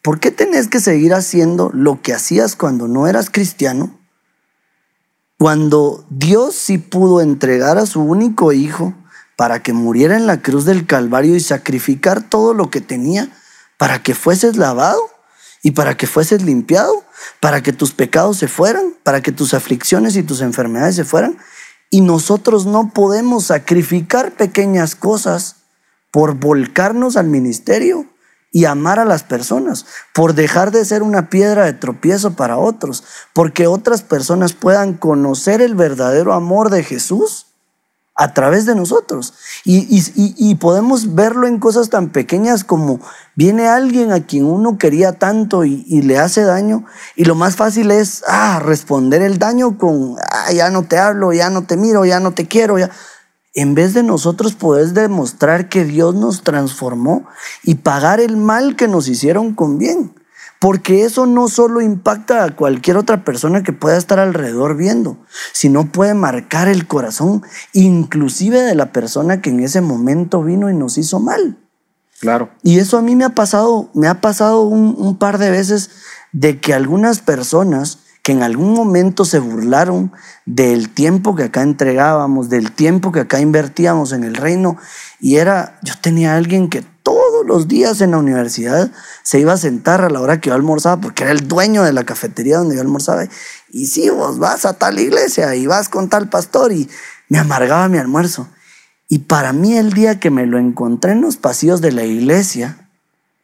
¿por 0.02 0.20
qué 0.20 0.32
tenés 0.32 0.68
que 0.70 0.80
seguir 0.80 1.14
haciendo 1.14 1.72
lo 1.74 2.02
que 2.02 2.14
hacías 2.14 2.56
cuando 2.56 2.88
no 2.88 3.08
eras 3.08 3.30
cristiano? 3.30 3.99
Cuando 5.40 6.06
Dios 6.10 6.54
sí 6.54 6.78
pudo 6.78 7.22
entregar 7.22 7.78
a 7.78 7.86
su 7.86 8.02
único 8.02 8.52
hijo 8.52 8.94
para 9.38 9.64
que 9.64 9.72
muriera 9.72 10.18
en 10.18 10.28
la 10.28 10.42
cruz 10.42 10.66
del 10.66 10.86
Calvario 10.86 11.34
y 11.34 11.40
sacrificar 11.40 12.22
todo 12.22 12.54
lo 12.54 12.70
que 12.70 12.82
tenía 12.82 13.30
para 13.78 14.04
que 14.04 14.16
fueses 14.16 14.58
lavado 14.58 15.00
y 15.64 15.72
para 15.72 15.96
que 15.96 16.08
fueses 16.08 16.42
limpiado, 16.42 17.06
para 17.40 17.64
que 17.64 17.72
tus 17.72 17.94
pecados 17.94 18.36
se 18.36 18.50
fueran, 18.50 18.94
para 19.02 19.22
que 19.22 19.32
tus 19.32 19.54
aflicciones 19.54 20.18
y 20.18 20.24
tus 20.24 20.42
enfermedades 20.42 20.98
se 20.98 21.06
fueran. 21.06 21.38
Y 21.90 22.02
nosotros 22.02 22.66
no 22.66 22.92
podemos 22.94 23.46
sacrificar 23.46 24.34
pequeñas 24.34 24.94
cosas 24.94 25.56
por 26.12 26.34
volcarnos 26.34 27.16
al 27.16 27.28
ministerio 27.28 28.08
y 28.52 28.66
amar 28.66 29.00
a 29.00 29.06
las 29.06 29.24
personas, 29.24 29.86
por 30.14 30.34
dejar 30.34 30.72
de 30.72 30.84
ser 30.86 31.04
una 31.04 31.30
piedra 31.30 31.66
de 31.66 31.74
tropiezo 31.74 32.34
para 32.34 32.58
otros, 32.58 33.04
porque 33.34 33.68
otras 33.68 34.02
personas 34.02 34.54
puedan 34.54 34.94
conocer 34.94 35.62
el 35.62 35.76
verdadero 35.76 36.34
amor 36.34 36.70
de 36.70 36.84
Jesús 36.84 37.46
a 38.20 38.34
través 38.34 38.66
de 38.66 38.76
nosotros. 38.76 39.34
Y, 39.64 39.78
y, 39.90 40.04
y, 40.14 40.56
podemos 40.56 41.16
verlo 41.16 41.48
en 41.48 41.58
cosas 41.58 41.90
tan 41.90 42.10
pequeñas 42.10 42.66
como 42.66 43.00
viene 43.36 43.70
alguien 43.70 44.12
a 44.12 44.26
quien 44.26 44.44
uno 44.44 44.78
quería 44.78 45.14
tanto 45.14 45.64
y, 45.64 46.02
le 46.02 46.20
hace 46.20 46.44
daño, 46.44 46.84
y 47.16 47.24
lo 47.24 47.36
más 47.36 47.56
fácil 47.56 47.92
es 47.92 48.24
ah, 48.28 48.60
responder 48.62 49.22
el 49.22 49.40
daño 49.40 49.78
con 49.78 50.18
ah, 50.20 50.52
ya 50.52 50.70
no 50.70 50.84
te 50.84 50.98
hablo, 50.98 51.32
ya 51.32 51.50
no 51.50 51.64
te 51.64 51.78
miro, 51.78 52.04
ya 52.04 52.20
no 52.20 52.34
te 52.34 52.46
quiero, 52.46 52.78
ya. 52.78 52.92
En 53.56 53.76
vez 53.76 53.94
de 53.94 54.04
nosotros 54.04 54.54
poder 54.54 54.90
demostrar 54.90 55.70
que 55.70 55.86
Dios 55.86 56.16
nos 56.16 56.44
transformó 56.44 57.26
y 57.64 57.76
pagar 57.76 58.20
el 58.20 58.38
mal 58.38 58.76
que 58.76 58.88
nos 58.88 59.08
hicieron 59.08 59.54
con 59.54 59.78
bien. 59.78 60.14
Porque 60.60 61.06
eso 61.06 61.26
no 61.26 61.48
solo 61.48 61.80
impacta 61.80 62.44
a 62.44 62.56
cualquier 62.56 62.98
otra 62.98 63.24
persona 63.24 63.64
que 63.64 63.72
pueda 63.72 63.98
estar 63.98 64.20
alrededor 64.20 64.76
viendo, 64.76 65.18
sino 65.54 65.90
puede 65.90 66.14
marcar 66.14 66.68
el 66.68 66.86
corazón 66.86 67.44
inclusive 67.72 68.62
de 68.62 68.76
la 68.76 68.92
persona 68.92 69.42
que 69.42 69.52
en 69.52 69.62
ese 69.62 69.80
momento 69.80 70.44
vino 70.44 70.70
y 70.70 70.74
nos 70.74 70.98
hizo 70.98 71.20
mal. 71.20 71.58
Claro. 72.20 72.50
Y 72.62 72.80
eso 72.80 72.98
a 72.98 73.02
mí 73.02 73.16
me 73.16 73.24
ha 73.24 73.30
pasado, 73.30 73.90
me 73.94 74.08
ha 74.08 74.20
pasado 74.20 74.64
un, 74.64 74.96
un 74.98 75.18
par 75.18 75.38
de 75.38 75.50
veces 75.50 75.92
de 76.34 76.60
que 76.60 76.74
algunas 76.74 77.20
personas 77.20 78.00
que 78.30 78.34
en 78.34 78.44
algún 78.44 78.76
momento 78.76 79.26
se 79.26 79.40
burlaron 79.40 80.12
del 80.46 80.92
tiempo 80.92 81.36
que 81.36 81.46
acá 81.46 81.64
entregábamos, 81.64 82.48
del 82.48 82.72
tiempo 82.72 83.12
que 83.12 83.22
acá 83.22 83.40
invertíamos 83.40 84.12
en 84.12 84.24
el 84.24 84.36
reino, 84.36 84.78
y 85.20 85.38
era, 85.38 85.80
yo 85.82 85.96
tenía 86.00 86.36
alguien 86.36 86.70
que 86.70 86.84
todos 87.02 87.44
los 87.48 87.68
días 87.68 88.02
en 88.02 88.12
la 88.12 88.20
universidad 88.20 88.92
se 89.24 89.40
iba 89.40 89.54
a 89.54 89.58
sentar 89.58 90.02
a 90.02 90.12
la 90.12 90.22
hora 90.22 90.40
que 90.40 90.50
yo 90.50 90.54
almorzaba, 90.54 91.02
porque 91.02 91.24
era 91.24 91.32
el 91.32 91.48
dueño 91.48 91.82
de 91.82 91.92
la 91.92 92.04
cafetería 92.04 92.60
donde 92.60 92.76
yo 92.76 92.82
almorzaba. 92.82 93.26
Y 93.72 93.88
sí, 93.88 94.12
vos 94.12 94.38
vas 94.38 94.64
a 94.68 94.74
tal 94.74 95.00
iglesia 95.00 95.56
y 95.56 95.66
vas 95.66 95.90
con 95.90 96.08
tal 96.08 96.30
pastor 96.30 96.72
y 96.72 96.88
me 97.30 97.40
amargaba 97.40 97.90
mi 97.90 97.98
almuerzo. 97.98 98.48
Y 99.08 99.18
para 99.18 99.54
mí 99.54 99.76
el 99.76 99.92
día 99.92 100.20
que 100.20 100.30
me 100.30 100.46
lo 100.46 100.60
encontré 100.60 101.14
en 101.14 101.22
los 101.22 101.38
pasillos 101.38 101.82
de 101.82 101.94
la 101.94 102.04
iglesia, 102.04 102.89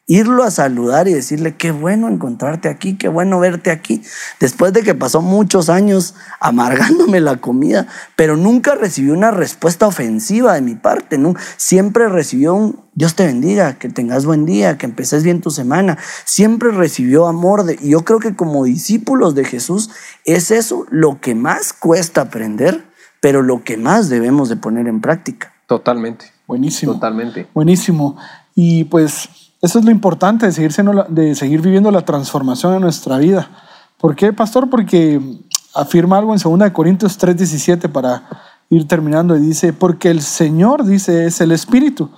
irlo 0.07 0.43
a 0.43 0.51
saludar 0.51 1.07
y 1.07 1.13
decirle, 1.13 1.55
qué 1.55 1.71
bueno 1.71 2.07
encontrarte 2.07 2.69
aquí, 2.69 2.95
qué 2.95 3.07
bueno 3.07 3.39
verte 3.39 3.71
aquí, 3.71 4.03
después 4.39 4.71
de 4.73 4.83
que 4.83 4.93
pasó 4.93 5.21
muchos 5.21 5.69
años 5.69 6.13
amargándome 6.39 7.19
la 7.19 7.37
comida, 7.37 7.87
pero 8.15 8.37
nunca 8.37 8.75
recibió 8.75 9.13
una 9.13 9.31
respuesta 9.31 9.87
ofensiva 9.87 10.53
de 10.53 10.61
mi 10.61 10.75
parte, 10.75 11.17
¿no? 11.17 11.33
siempre 11.57 12.07
recibió 12.07 12.53
un, 12.53 12.79
Dios 12.93 13.15
te 13.15 13.25
bendiga, 13.25 13.79
que 13.79 13.89
tengas 13.89 14.25
buen 14.25 14.45
día, 14.45 14.77
que 14.77 14.85
empeces 14.85 15.23
bien 15.23 15.41
tu 15.41 15.49
semana, 15.49 15.97
siempre 16.23 16.69
recibió 16.69 17.25
amor, 17.25 17.63
de, 17.63 17.79
y 17.81 17.89
yo 17.89 18.05
creo 18.05 18.19
que 18.19 18.35
como 18.35 18.63
discípulos 18.63 19.33
de 19.33 19.45
Jesús 19.45 19.89
es 20.23 20.51
eso 20.51 20.85
lo 20.91 21.19
que 21.19 21.33
más 21.33 21.73
cuesta 21.73 22.21
aprender, 22.21 22.85
pero 23.21 23.41
lo 23.41 23.63
que 23.63 23.75
más 23.75 24.07
debemos 24.09 24.49
de 24.49 24.55
poner 24.55 24.87
en 24.87 25.01
práctica. 25.01 25.51
Totalmente. 25.65 26.31
Buenísimo. 26.45 26.93
Totalmente. 26.93 27.47
Buenísimo. 27.55 28.17
Y 28.53 28.83
pues 28.83 29.29
eso 29.65 29.79
es 29.79 29.85
lo 29.85 29.91
importante 29.91 30.45
de 30.45 30.51
seguir, 30.51 30.71
siendo, 30.71 31.05
de 31.09 31.35
seguir 31.35 31.61
viviendo 31.61 31.91
la 31.91 32.05
transformación 32.05 32.75
en 32.75 32.81
nuestra 32.81 33.17
vida. 33.17 33.49
¿Por 33.97 34.15
qué, 34.15 34.31
pastor? 34.31 34.69
Porque 34.69 35.19
afirma 35.73 36.17
algo 36.17 36.33
en 36.33 36.39
2 36.39 36.71
Corintios 36.71 37.17
3:17 37.17 37.89
para 37.89 38.23
ir 38.69 38.87
terminando 38.87 39.35
y 39.35 39.41
dice, 39.41 39.73
porque 39.73 40.09
el 40.09 40.21
Señor, 40.21 40.85
dice, 40.85 41.25
es 41.25 41.41
el 41.41 41.51
Espíritu. 41.51 42.09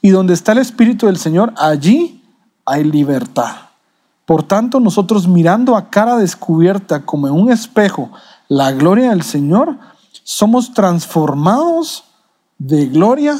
Y 0.00 0.10
donde 0.10 0.34
está 0.34 0.52
el 0.52 0.58
Espíritu 0.58 1.06
del 1.06 1.16
Señor, 1.16 1.52
allí 1.56 2.22
hay 2.64 2.84
libertad. 2.84 3.52
Por 4.26 4.42
tanto, 4.42 4.80
nosotros 4.80 5.28
mirando 5.28 5.76
a 5.76 5.90
cara 5.90 6.16
descubierta 6.16 7.04
como 7.04 7.28
en 7.28 7.34
un 7.34 7.50
espejo 7.50 8.10
la 8.48 8.72
gloria 8.72 9.10
del 9.10 9.22
Señor, 9.22 9.78
somos 10.22 10.72
transformados 10.72 12.04
de 12.58 12.86
gloria 12.86 13.38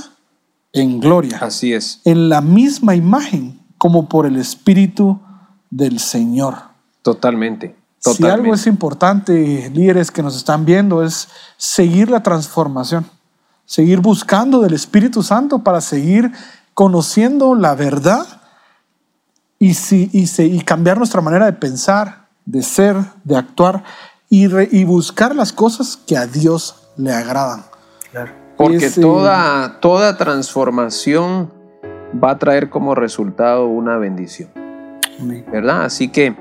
en 0.72 1.00
gloria. 1.00 1.38
Así 1.40 1.72
es. 1.72 2.00
En 2.04 2.28
la 2.28 2.40
misma 2.40 2.94
imagen 2.94 3.53
como 3.84 4.08
por 4.08 4.24
el 4.24 4.38
Espíritu 4.38 5.20
del 5.68 5.98
Señor. 5.98 6.54
Totalmente. 7.02 7.76
Totalmente. 8.02 8.16
Si 8.16 8.24
algo 8.24 8.54
es 8.54 8.66
importante, 8.66 9.70
líderes 9.74 10.10
que 10.10 10.22
nos 10.22 10.36
están 10.36 10.64
viendo, 10.64 11.02
es 11.02 11.28
seguir 11.58 12.08
la 12.08 12.22
transformación, 12.22 13.04
seguir 13.66 14.00
buscando 14.00 14.60
del 14.60 14.72
Espíritu 14.72 15.22
Santo 15.22 15.58
para 15.58 15.82
seguir 15.82 16.32
conociendo 16.72 17.54
la 17.54 17.74
verdad 17.74 18.26
y, 19.58 19.74
si, 19.74 20.08
y, 20.14 20.24
y 20.42 20.60
cambiar 20.62 20.96
nuestra 20.96 21.20
manera 21.20 21.44
de 21.44 21.52
pensar, 21.52 22.28
de 22.46 22.62
ser, 22.62 22.96
de 23.22 23.36
actuar 23.36 23.84
y, 24.30 24.46
re, 24.46 24.66
y 24.72 24.84
buscar 24.84 25.36
las 25.36 25.52
cosas 25.52 25.98
que 25.98 26.16
a 26.16 26.26
Dios 26.26 26.76
le 26.96 27.12
agradan. 27.12 27.66
Claro. 28.10 28.32
Porque 28.56 28.88
toda, 28.88 29.78
toda 29.80 30.16
transformación 30.16 31.52
va 32.22 32.32
a 32.32 32.38
traer 32.38 32.70
como 32.70 32.94
resultado 32.94 33.66
una 33.66 33.96
bendición. 33.96 34.48
¿Verdad? 35.50 35.84
Así 35.84 36.08
que 36.08 36.34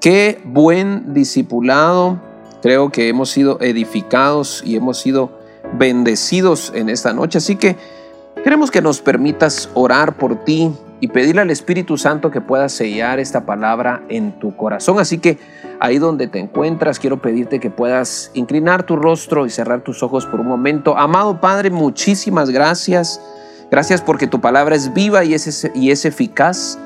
qué 0.00 0.40
buen 0.44 1.14
discipulado. 1.14 2.18
Creo 2.62 2.90
que 2.90 3.08
hemos 3.08 3.30
sido 3.30 3.60
edificados 3.60 4.62
y 4.64 4.76
hemos 4.76 4.98
sido 4.98 5.38
bendecidos 5.78 6.72
en 6.74 6.88
esta 6.88 7.12
noche. 7.12 7.38
Así 7.38 7.56
que 7.56 7.76
queremos 8.42 8.70
que 8.70 8.82
nos 8.82 9.00
permitas 9.00 9.70
orar 9.74 10.16
por 10.16 10.44
ti 10.44 10.72
y 11.00 11.08
pedirle 11.08 11.42
al 11.42 11.50
Espíritu 11.50 11.98
Santo 11.98 12.30
que 12.30 12.40
pueda 12.40 12.68
sellar 12.68 13.20
esta 13.20 13.44
palabra 13.44 14.02
en 14.08 14.38
tu 14.38 14.56
corazón. 14.56 14.98
Así 14.98 15.18
que 15.18 15.38
ahí 15.80 15.98
donde 15.98 16.28
te 16.28 16.38
encuentras, 16.38 16.98
quiero 16.98 17.20
pedirte 17.20 17.60
que 17.60 17.70
puedas 17.70 18.30
inclinar 18.34 18.84
tu 18.84 18.96
rostro 18.96 19.44
y 19.44 19.50
cerrar 19.50 19.82
tus 19.82 20.02
ojos 20.02 20.24
por 20.24 20.40
un 20.40 20.46
momento. 20.46 20.96
Amado 20.96 21.40
Padre, 21.40 21.70
muchísimas 21.70 22.50
gracias. 22.50 23.20
Gracias 23.74 24.02
porque 24.02 24.28
tu 24.28 24.40
palabra 24.40 24.76
es 24.76 24.94
viva 24.94 25.24
y 25.24 25.34
es, 25.34 26.04
eficaz 26.04 26.78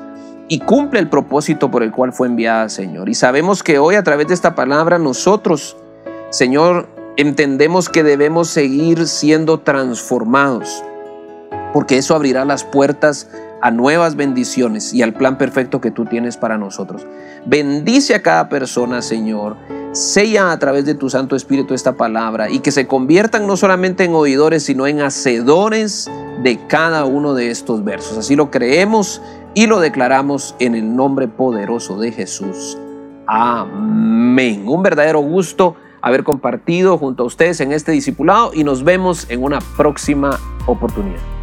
y 0.47 0.57
cumple 0.57 0.99
el 0.99 1.07
propósito 1.07 1.69
por 1.69 1.83
el 1.83 1.91
cual 1.91 2.13
fue 2.13 2.25
enviada, 2.25 2.67
Señor. 2.67 3.09
Y 3.09 3.13
sabemos 3.13 3.61
que 3.61 3.77
hoy 3.77 3.93
a 3.93 4.01
través 4.01 4.27
de 4.27 4.33
esta 4.33 4.55
palabra 4.55 4.97
nosotros, 4.97 5.77
Señor, 6.31 6.89
entendemos 7.15 7.89
que 7.89 8.01
debemos 8.01 8.47
seguir 8.49 9.05
siendo 9.05 9.59
transformados, 9.59 10.83
porque 11.73 11.99
eso 11.99 12.15
abrirá 12.15 12.43
las 12.43 12.63
puertas 12.63 13.29
a 13.61 13.69
nuevas 13.69 14.15
bendiciones 14.15 14.91
y 14.91 15.03
al 15.03 15.13
plan 15.13 15.37
perfecto 15.37 15.81
que 15.81 15.91
tú 15.91 16.05
tienes 16.05 16.37
para 16.37 16.57
nosotros. 16.57 17.05
Bendice 17.45 18.15
a 18.15 18.23
cada 18.23 18.49
persona, 18.49 19.03
Señor. 19.03 19.57
Sella 19.91 20.51
a 20.51 20.59
través 20.59 20.85
de 20.85 20.93
tu 20.93 21.09
Santo 21.09 21.35
Espíritu 21.35 21.73
esta 21.73 21.97
palabra 21.97 22.49
y 22.49 22.59
que 22.59 22.71
se 22.71 22.85
conviertan 22.85 23.47
no 23.47 23.57
solamente 23.57 24.03
en 24.03 24.13
oidores, 24.13 24.63
sino 24.63 24.85
en 24.85 25.01
hacedores 25.01 26.09
de 26.43 26.59
cada 26.67 27.05
uno 27.05 27.33
de 27.33 27.49
estos 27.49 27.83
versos. 27.83 28.17
Así 28.17 28.35
lo 28.35 28.51
creemos 28.51 29.21
y 29.55 29.65
lo 29.65 29.79
declaramos 29.79 30.55
en 30.59 30.75
el 30.75 30.95
nombre 30.95 31.27
poderoso 31.27 31.99
de 31.99 32.11
Jesús. 32.11 32.77
Amén. 33.25 34.67
Un 34.67 34.83
verdadero 34.83 35.21
gusto 35.21 35.75
haber 36.01 36.23
compartido 36.23 36.97
junto 36.97 37.23
a 37.23 37.25
ustedes 37.25 37.59
en 37.59 37.71
este 37.71 37.91
discipulado 37.91 38.51
y 38.53 38.63
nos 38.63 38.83
vemos 38.83 39.25
en 39.29 39.43
una 39.43 39.59
próxima 39.75 40.39
oportunidad. 40.67 41.38